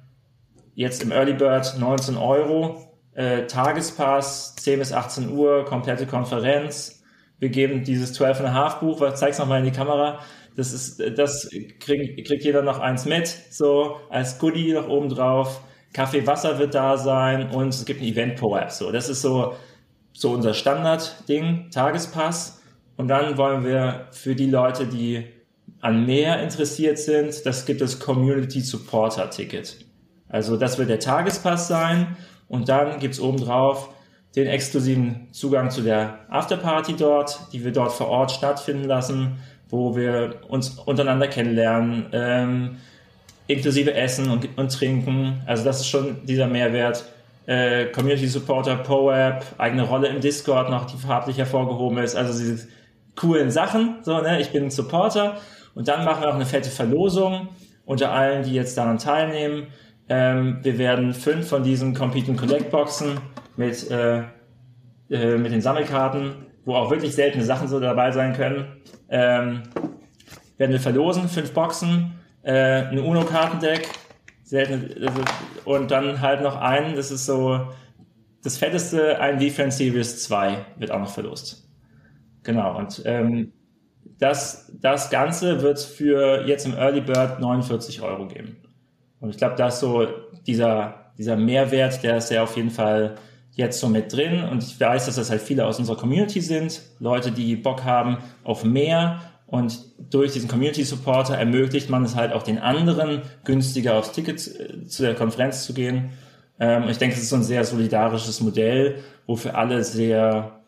[0.79, 2.81] Jetzt im Early Bird 19 Euro.
[3.13, 7.03] Äh, Tagespass 10 bis 18 Uhr, komplette Konferenz.
[7.37, 10.19] Wir geben dieses 12,5 Buch, was zeig's nochmal in die Kamera.
[10.55, 11.49] Das ist, das
[11.81, 15.59] kriegt, kriegt jeder noch eins mit, so als Goodie noch oben drauf.
[15.93, 18.71] Kaffee, Wasser wird da sein und es gibt ein Event Pro App.
[18.71, 19.55] So, das ist so,
[20.13, 22.61] so unser Standard-Ding, Tagespass.
[22.95, 25.25] Und dann wollen wir für die Leute, die
[25.81, 29.77] an mehr interessiert sind, das gibt es Community Supporter Ticket.
[30.27, 32.17] Also das wird der Tagespass sein
[32.47, 33.89] und dann gibt's obendrauf
[34.35, 39.95] den exklusiven Zugang zu der Afterparty dort, die wir dort vor Ort stattfinden lassen, wo
[39.95, 42.77] wir uns untereinander kennenlernen, ähm,
[43.49, 45.41] inklusive Essen und, und Trinken.
[45.45, 47.03] Also das ist schon dieser Mehrwert.
[47.47, 52.15] Äh, Community Supporter, PoApp, eigene Rolle im Discord noch, die farblich hervorgehoben ist.
[52.15, 52.67] Also diese
[53.15, 53.95] coolen Sachen.
[54.03, 54.39] So, ne?
[54.39, 55.37] Ich bin ein Supporter.
[55.73, 57.49] Und dann machen wir auch eine fette Verlosung
[57.85, 59.67] unter allen, die jetzt daran teilnehmen.
[60.09, 63.19] Ähm, wir werden fünf von diesen Compete Collect Boxen
[63.57, 64.19] mit, äh,
[65.09, 68.67] äh, mit den Sammelkarten, wo auch wirklich seltene Sachen so dabei sein können,
[69.09, 69.63] ähm,
[70.57, 71.27] werden wir verlosen.
[71.27, 72.13] Fünf Boxen,
[72.43, 73.89] äh, ein UNO-Kartendeck,
[75.65, 77.67] und dann halt noch einen, das ist so
[78.43, 81.69] das fetteste, ein Defense Series 2 wird auch noch verlost.
[82.43, 83.51] Genau, und ähm,
[84.17, 88.57] das, das Ganze wird für jetzt im Early Bird 49 Euro geben.
[89.19, 90.07] Und ich glaube, da ist so
[90.47, 93.15] dieser, dieser Mehrwert, der ist ja auf jeden Fall
[93.51, 94.43] jetzt so mit drin.
[94.45, 96.81] Und ich weiß, dass das halt viele aus unserer Community sind.
[96.99, 99.21] Leute, die Bock haben auf mehr.
[99.49, 104.47] Und durch diesen Community Supporter ermöglicht man es halt auch den anderen günstiger aufs Ticket
[104.47, 106.11] äh, zu der Konferenz zu gehen.
[106.59, 110.61] Ähm, ich denke, es ist so ein sehr solidarisches Modell, wo für alle sehr,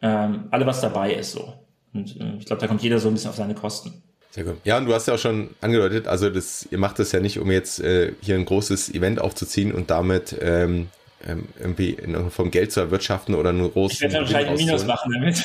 [0.00, 1.54] ähm, alle was dabei ist so.
[1.92, 4.02] Und äh, ich glaube, da kommt jeder so ein bisschen auf seine Kosten.
[4.30, 4.58] Sehr gut.
[4.62, 7.40] Ja, und du hast ja auch schon angedeutet, also das, ihr macht das ja nicht,
[7.40, 10.88] um jetzt äh, hier ein großes Event aufzuziehen und damit ähm,
[11.26, 13.92] ähm, irgendwie in irgendeiner Form Geld zu erwirtschaften oder nur groß.
[13.92, 15.44] Ich werde wahrscheinlich ein Minus machen damit.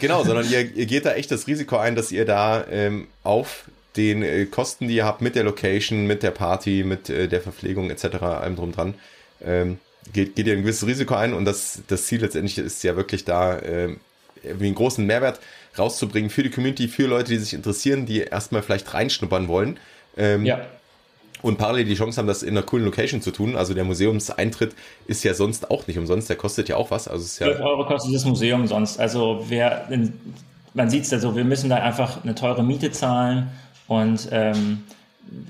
[0.00, 3.64] Genau, sondern ihr, ihr geht da echt das Risiko ein, dass ihr da ähm, auf
[3.96, 7.40] den äh, Kosten, die ihr habt mit der Location, mit der Party, mit äh, der
[7.40, 8.94] Verpflegung etc., allem drum dran,
[9.44, 9.78] ähm,
[10.12, 13.24] geht, geht ihr ein gewisses Risiko ein und das, das Ziel letztendlich ist ja wirklich
[13.24, 13.96] da, äh,
[14.42, 15.40] irgendwie einen großen Mehrwert
[15.78, 19.78] rauszubringen für die Community, für Leute, die sich interessieren, die erstmal vielleicht reinschnuppern wollen.
[20.16, 20.66] Ähm, ja.
[21.42, 23.56] Und parallel die Chance haben, das in einer coolen Location zu tun.
[23.56, 24.74] Also der Museumseintritt
[25.06, 27.08] ist ja sonst auch nicht umsonst, der kostet ja auch was.
[27.08, 29.00] Also ist ja 12 Euro kostet das Museum sonst.
[29.00, 29.88] Also wer,
[30.74, 33.50] man sieht es ja so, wir müssen da einfach eine teure Miete zahlen
[33.88, 34.84] und ähm,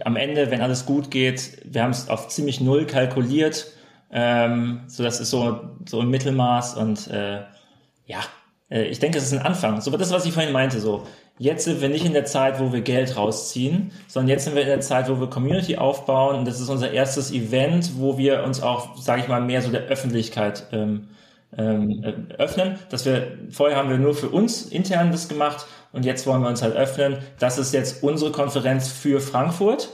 [0.04, 3.72] am Ende, wenn alles gut geht, wir haben es auf ziemlich null kalkuliert,
[4.10, 7.40] ähm, so das ist so, so ein Mittelmaß und äh,
[8.06, 8.20] ja,
[8.70, 9.80] äh, ich denke, es ist ein Anfang.
[9.80, 11.06] So das, was ich vorhin meinte, so
[11.38, 14.62] jetzt sind wir nicht in der Zeit, wo wir Geld rausziehen, sondern jetzt sind wir
[14.62, 18.44] in der Zeit, wo wir Community aufbauen und das ist unser erstes Event, wo wir
[18.44, 21.08] uns auch, sage ich mal, mehr so der Öffentlichkeit ähm,
[21.56, 22.78] ähm, äh, öffnen.
[22.90, 26.48] Dass wir vorher haben wir nur für uns intern das gemacht und jetzt wollen wir
[26.48, 27.18] uns halt öffnen.
[27.38, 29.90] Das ist jetzt unsere Konferenz für Frankfurt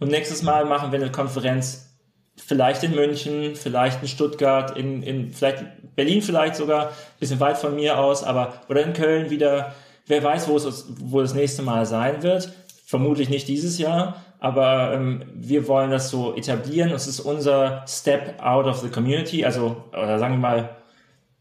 [0.00, 1.88] und nächstes Mal machen wir eine Konferenz
[2.36, 5.64] vielleicht in München, vielleicht in Stuttgart, in, in vielleicht
[5.94, 9.74] Berlin vielleicht sogar, bisschen weit von mir aus, aber oder in Köln wieder.
[10.06, 12.52] Wer weiß, wo es wo das nächste Mal sein wird.
[12.84, 16.90] Vermutlich nicht dieses Jahr, aber ähm, wir wollen das so etablieren.
[16.90, 20.76] Es ist unser Step out of the community, also oder sagen wir mal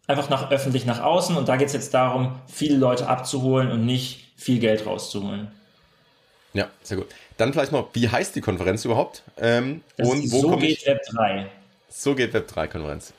[0.08, 1.36] einfach nach öffentlich nach außen.
[1.36, 5.52] Und da geht es jetzt darum, viele Leute abzuholen und nicht viel Geld rauszuholen.
[6.54, 7.08] Ja, sehr gut.
[7.38, 9.24] Dann vielleicht noch, wie heißt die Konferenz überhaupt?
[9.38, 10.88] Ähm, und wo so geht ich?
[10.88, 11.48] Web 3.
[11.90, 13.14] So geht Web 3 Konferenz.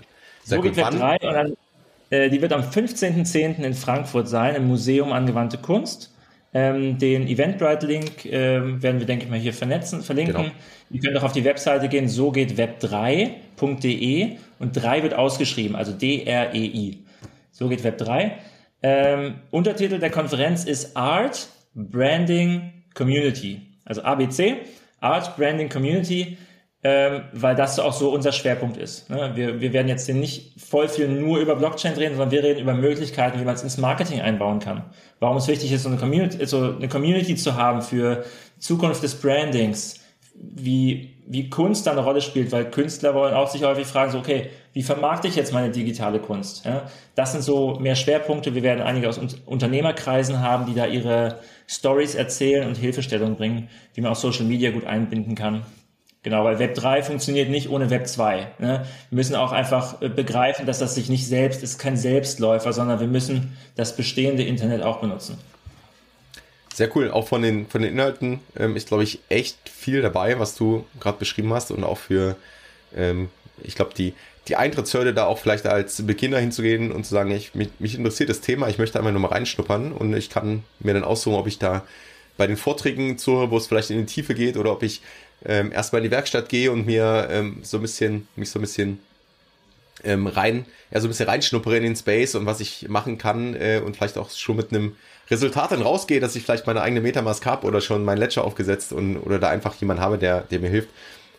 [0.44, 0.74] Sehr so gut.
[0.74, 1.56] geht Web 3 und dann,
[2.12, 3.62] die wird am 15.10.
[3.62, 6.12] in Frankfurt sein, im Museum Angewandte Kunst.
[6.54, 10.34] Ähm, den Eventbrite-Link ähm, werden wir, denke ich mal, hier vernetzen, verlinken.
[10.34, 10.54] Genau.
[10.90, 15.92] Ihr könnt auch auf die Webseite gehen, so geht web3.de und 3 wird ausgeschrieben, also
[15.92, 16.98] D-R-E-I.
[17.52, 18.36] So geht Web 3.
[18.82, 23.62] Ähm, Untertitel der Konferenz ist Art, Branding, Community.
[23.86, 24.56] Also ABC,
[25.00, 26.36] Art, Branding, Community,
[26.84, 29.08] ähm, weil das auch so unser Schwerpunkt ist.
[29.08, 29.30] Ne?
[29.34, 32.60] Wir, wir werden jetzt hier nicht voll viel nur über Blockchain reden, sondern wir reden
[32.60, 34.84] über Möglichkeiten, wie man es ins Marketing einbauen kann.
[35.20, 38.24] Warum es wichtig ist, so eine Community, so eine Community zu haben für
[38.58, 40.00] Zukunft des Brandings,
[40.34, 44.18] wie, wie Kunst da eine Rolle spielt, weil Künstler wollen auch sich häufig fragen, so,
[44.18, 46.64] okay, wie vermarkte ich jetzt meine digitale Kunst?
[46.64, 48.54] Ja, das sind so mehr Schwerpunkte.
[48.54, 54.00] Wir werden einige aus Unternehmerkreisen haben, die da ihre Stories erzählen und Hilfestellung bringen, wie
[54.00, 55.64] man auch Social Media gut einbinden kann.
[56.24, 58.46] Genau, weil Web 3 funktioniert nicht ohne Web 2.
[58.58, 58.86] Ne?
[59.10, 63.00] Wir müssen auch einfach äh, begreifen, dass das sich nicht selbst ist, kein Selbstläufer, sondern
[63.00, 65.36] wir müssen das bestehende Internet auch benutzen.
[66.72, 67.10] Sehr cool.
[67.10, 70.86] Auch von den, von den Inhalten ähm, ist, glaube ich, echt viel dabei, was du
[71.00, 72.36] gerade beschrieben hast und auch für,
[72.96, 73.28] ähm,
[73.60, 74.14] ich glaube, die,
[74.46, 78.30] die Eintrittshürde da auch vielleicht als Beginner hinzugehen und zu sagen, ich, mich, mich interessiert
[78.30, 81.48] das Thema, ich möchte einmal nur mal reinschnuppern und ich kann mir dann aussuchen, ob
[81.48, 81.82] ich da
[82.36, 85.02] bei den Vorträgen zuhöre, wo es vielleicht in die Tiefe geht oder ob ich
[85.46, 88.62] ähm, erstmal in die Werkstatt gehe und mir ähm, so ein bisschen, mich so ein
[88.62, 88.98] bisschen
[90.04, 93.54] ähm, rein, ja, so ein bisschen reinschnuppere in den Space und was ich machen kann
[93.54, 94.96] äh, und vielleicht auch schon mit einem
[95.30, 98.92] Resultat dann rausgehe, dass ich vielleicht meine eigene Metamask habe oder schon mein Ledger aufgesetzt
[98.92, 100.88] und oder da einfach jemand habe, der, der mir hilft,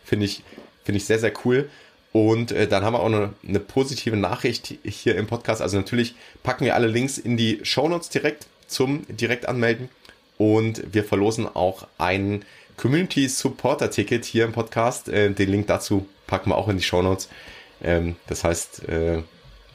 [0.04, 0.42] finde ich,
[0.84, 1.68] finde ich sehr, sehr cool.
[2.12, 5.60] Und äh, dann haben wir auch eine, eine positive Nachricht hier im Podcast.
[5.60, 9.88] Also natürlich packen wir alle Links in die Shownotes direkt zum direkt anmelden.
[10.38, 12.44] Und wir verlosen auch ein
[12.76, 15.08] Community Supporter Ticket hier im Podcast.
[15.08, 17.28] Äh, den Link dazu packen wir auch in die Shownotes.
[17.82, 19.22] Ähm, das heißt, äh,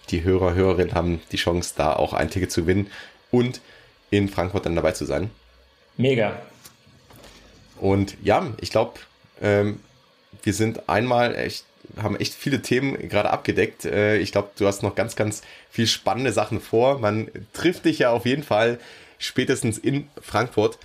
[0.09, 2.87] die Hörer, Hörerinnen haben die Chance, da auch ein Ticket zu gewinnen
[3.31, 3.61] und
[4.09, 5.29] in Frankfurt dann dabei zu sein.
[5.97, 6.41] Mega.
[7.77, 8.99] Und ja, ich glaube,
[9.41, 9.79] ähm,
[10.43, 11.65] wir sind einmal echt
[11.97, 13.85] haben echt viele Themen gerade abgedeckt.
[13.85, 16.99] Äh, ich glaube, du hast noch ganz, ganz viel spannende Sachen vor.
[16.99, 18.79] Man trifft dich ja auf jeden Fall
[19.17, 20.77] spätestens in Frankfurt.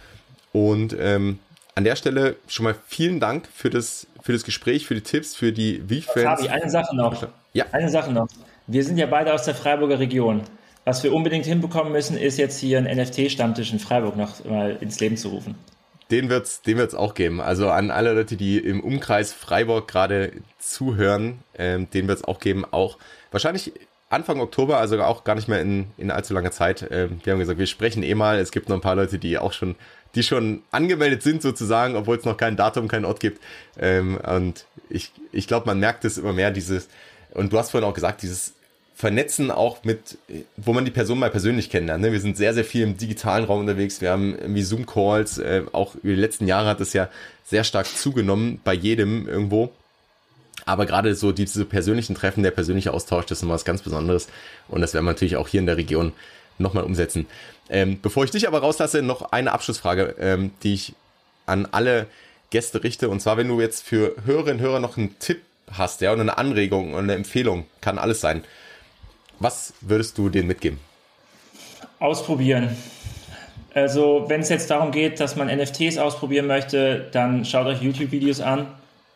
[0.52, 1.40] Und ähm,
[1.74, 5.34] an der Stelle schon mal vielen Dank für das, für das Gespräch, für die Tipps,
[5.34, 6.40] für die V-Fans.
[6.40, 7.26] Fabi, eine Sache noch.
[7.52, 7.66] Ja.
[7.72, 8.28] Eine Sache noch.
[8.66, 10.42] Wir sind ja beide aus der Freiburger Region.
[10.84, 15.00] Was wir unbedingt hinbekommen müssen, ist jetzt hier einen NFT-Stammtisch in Freiburg noch mal ins
[15.00, 15.54] Leben zu rufen.
[16.10, 17.40] Den wird's, den wird's auch geben.
[17.40, 22.66] Also an alle Leute, die im Umkreis Freiburg gerade zuhören, ähm, den wird's auch geben.
[22.70, 22.98] Auch
[23.30, 23.72] wahrscheinlich
[24.14, 26.86] Anfang Oktober, also auch gar nicht mehr in, in allzu langer Zeit.
[26.90, 28.38] Ähm, wir haben gesagt, wir sprechen eh mal.
[28.38, 29.74] Es gibt noch ein paar Leute, die auch schon,
[30.14, 33.42] die schon angemeldet sind sozusagen, obwohl es noch kein Datum, kein Ort gibt.
[33.78, 36.88] Ähm, und ich, ich glaube, man merkt es immer mehr, dieses,
[37.32, 38.54] und du hast vorhin auch gesagt, dieses
[38.94, 40.18] vernetzen auch mit,
[40.56, 42.02] wo man die Person mal persönlich kennenlernt.
[42.02, 42.12] Ne?
[42.12, 44.00] Wir sind sehr, sehr viel im digitalen Raum unterwegs.
[44.00, 45.38] Wir haben irgendwie Zoom-Calls.
[45.38, 47.08] Äh, auch über die letzten Jahre hat es ja
[47.42, 49.72] sehr stark zugenommen bei jedem irgendwo.
[50.66, 54.28] Aber gerade so diese persönlichen Treffen, der persönliche Austausch, das ist immer was ganz Besonderes.
[54.68, 56.12] Und das werden wir natürlich auch hier in der Region
[56.58, 57.26] nochmal umsetzen.
[57.68, 60.94] Ähm, bevor ich dich aber rauslasse, noch eine Abschlussfrage, ähm, die ich
[61.46, 62.06] an alle
[62.50, 63.08] Gäste richte.
[63.08, 65.42] Und zwar, wenn du jetzt für Hörerinnen und Hörer noch einen Tipp
[65.72, 68.44] hast, ja, und eine Anregung und eine Empfehlung, kann alles sein
[69.38, 70.78] was würdest du denen mitgeben?
[71.98, 72.76] Ausprobieren.
[73.74, 78.40] Also, wenn es jetzt darum geht, dass man NFTs ausprobieren möchte, dann schaut euch YouTube-Videos
[78.40, 78.66] an.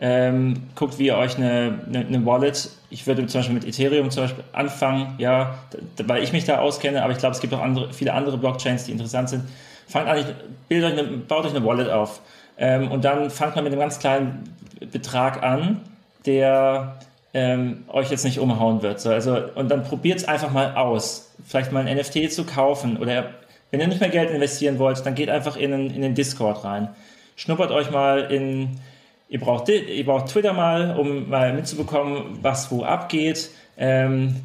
[0.00, 4.10] Ähm, guckt, wie ihr euch eine, eine, eine, Wallet, ich würde zum Beispiel mit Ethereum
[4.10, 5.58] zum Beispiel anfangen, ja,
[6.06, 8.84] weil ich mich da auskenne, aber ich glaube, es gibt auch andere, viele andere Blockchains,
[8.84, 9.42] die interessant sind.
[9.88, 10.24] Fangt an,
[10.68, 12.20] bildet euch eine, baut euch eine Wallet auf.
[12.58, 14.44] Ähm, und dann fangt man mit einem ganz kleinen
[14.92, 15.80] Betrag an,
[16.26, 16.98] der
[17.34, 19.00] ähm, euch jetzt nicht umhauen wird.
[19.00, 21.32] So, also, und dann probiert es einfach mal aus.
[21.44, 23.30] Vielleicht mal ein NFT zu kaufen oder
[23.70, 26.88] wenn ihr nicht mehr Geld investieren wollt, dann geht einfach in in den Discord rein.
[27.36, 28.80] Schnuppert euch mal in,
[29.28, 33.50] ihr braucht, ihr braucht Twitter mal, um mal mitzubekommen, was wo abgeht.
[33.76, 34.36] Ähm,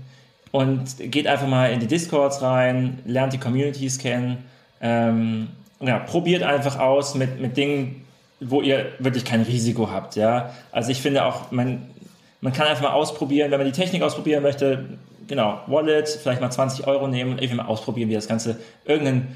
[0.52, 4.46] und geht einfach mal in die Discords rein, lernt die Communities kennen.
[4.82, 5.48] Ähm,
[5.80, 8.06] ja, probiert einfach aus mit, mit Dingen,
[8.40, 10.16] wo ihr wirklich kein Risiko habt.
[10.16, 10.54] Ja?
[10.72, 11.90] Also ich finde auch, man,
[12.42, 14.86] man kann einfach mal ausprobieren, wenn man die Technik ausprobieren möchte,
[15.28, 19.36] genau, Wallet, vielleicht mal 20 Euro nehmen und einfach mal ausprobieren, wie das Ganze, irgendeinen,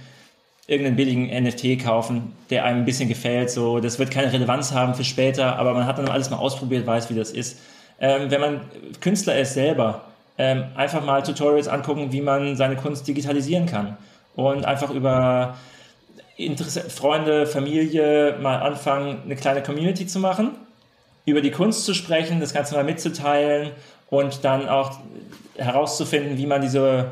[0.68, 3.50] irgendeinen billigen NFT kaufen, der einem ein bisschen gefällt.
[3.50, 6.86] So, das wird keine Relevanz haben für später, aber man hat dann alles mal ausprobiert,
[6.86, 7.60] weiß, wie das ist.
[8.00, 8.62] Ähm, wenn man
[9.00, 10.04] Künstler ist selber,
[10.38, 13.98] ähm, einfach mal Tutorials angucken, wie man seine Kunst digitalisieren kann.
[14.36, 15.58] Und einfach über
[16.36, 20.52] Interesse Freunde, Familie mal anfangen, eine kleine Community zu machen,
[21.26, 23.72] über die Kunst zu sprechen, das Ganze mal mitzuteilen
[24.10, 25.00] und dann auch
[25.56, 27.12] herauszufinden, wie man diese,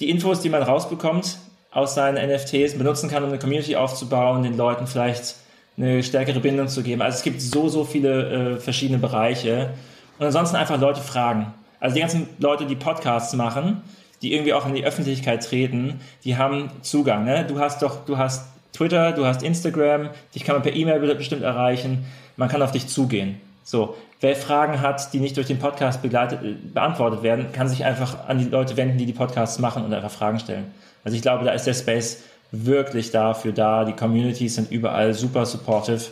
[0.00, 1.38] die Infos, die man rausbekommt
[1.70, 5.36] aus seinen NFTs benutzen kann, um eine Community aufzubauen, den Leuten vielleicht
[5.76, 7.00] eine stärkere Bindung zu geben.
[7.00, 9.70] Also es gibt so, so viele äh, verschiedene Bereiche.
[10.18, 11.54] Und ansonsten einfach Leute fragen.
[11.78, 13.82] Also die ganzen Leute, die Podcasts machen,
[14.20, 17.24] die irgendwie auch in die Öffentlichkeit treten, die haben Zugang.
[17.24, 17.46] Ne?
[17.46, 21.42] Du hast doch, du hast Twitter, du hast Instagram, dich kann man per E-Mail bestimmt
[21.42, 22.06] erreichen.
[22.36, 23.40] Man kann auf dich zugehen.
[23.64, 27.84] So, wer Fragen hat, die nicht durch den Podcast begleitet, äh, beantwortet werden, kann sich
[27.84, 30.74] einfach an die Leute wenden, die die Podcasts machen und einfach Fragen stellen.
[31.04, 32.22] Also ich glaube, da ist der Space
[32.52, 33.84] wirklich dafür da.
[33.84, 36.06] Die Communities sind überall super supportive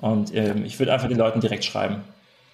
[0.00, 2.02] und ähm, ich würde einfach den Leuten direkt schreiben.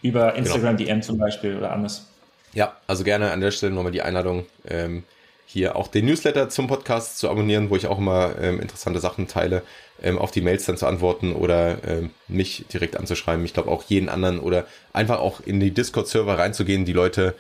[0.03, 0.89] Über Instagram genau.
[0.89, 2.09] DM zum Beispiel oder anders.
[2.55, 5.05] Ja, also gerne an der Stelle nochmal die Einladung, ähm,
[5.47, 9.29] hier auch den Newsletter zum Podcast zu abonnieren, wo ich auch immer ähm, interessante Sachen
[9.29, 9.63] teile,
[10.03, 13.45] ähm, auf die Mails dann zu antworten oder ähm, mich direkt anzuschreiben.
[13.45, 17.35] Ich glaube auch jeden anderen oder einfach auch in die Discord-Server reinzugehen, die Leute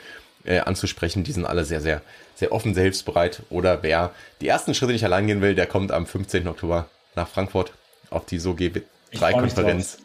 [0.45, 1.25] äh, anzusprechen.
[1.25, 2.03] Die sind alle sehr, sehr,
[2.43, 3.43] sehr offen, sehr hilfsbereit.
[3.51, 6.49] Oder wer die ersten Schritte nicht allein gehen will, der kommt am 15.
[6.49, 7.73] Oktober nach Frankfurt
[8.11, 9.99] auf die SOG3-Konferenz.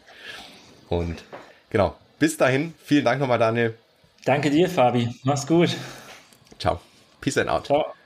[0.88, 1.24] Und
[1.70, 3.74] genau, bis dahin, vielen Dank nochmal, Daniel.
[4.24, 5.08] Danke dir, Fabi.
[5.24, 5.70] Mach's gut.
[6.60, 6.80] Ciao.
[7.20, 7.66] Peace and out.
[7.66, 7.97] Ciao.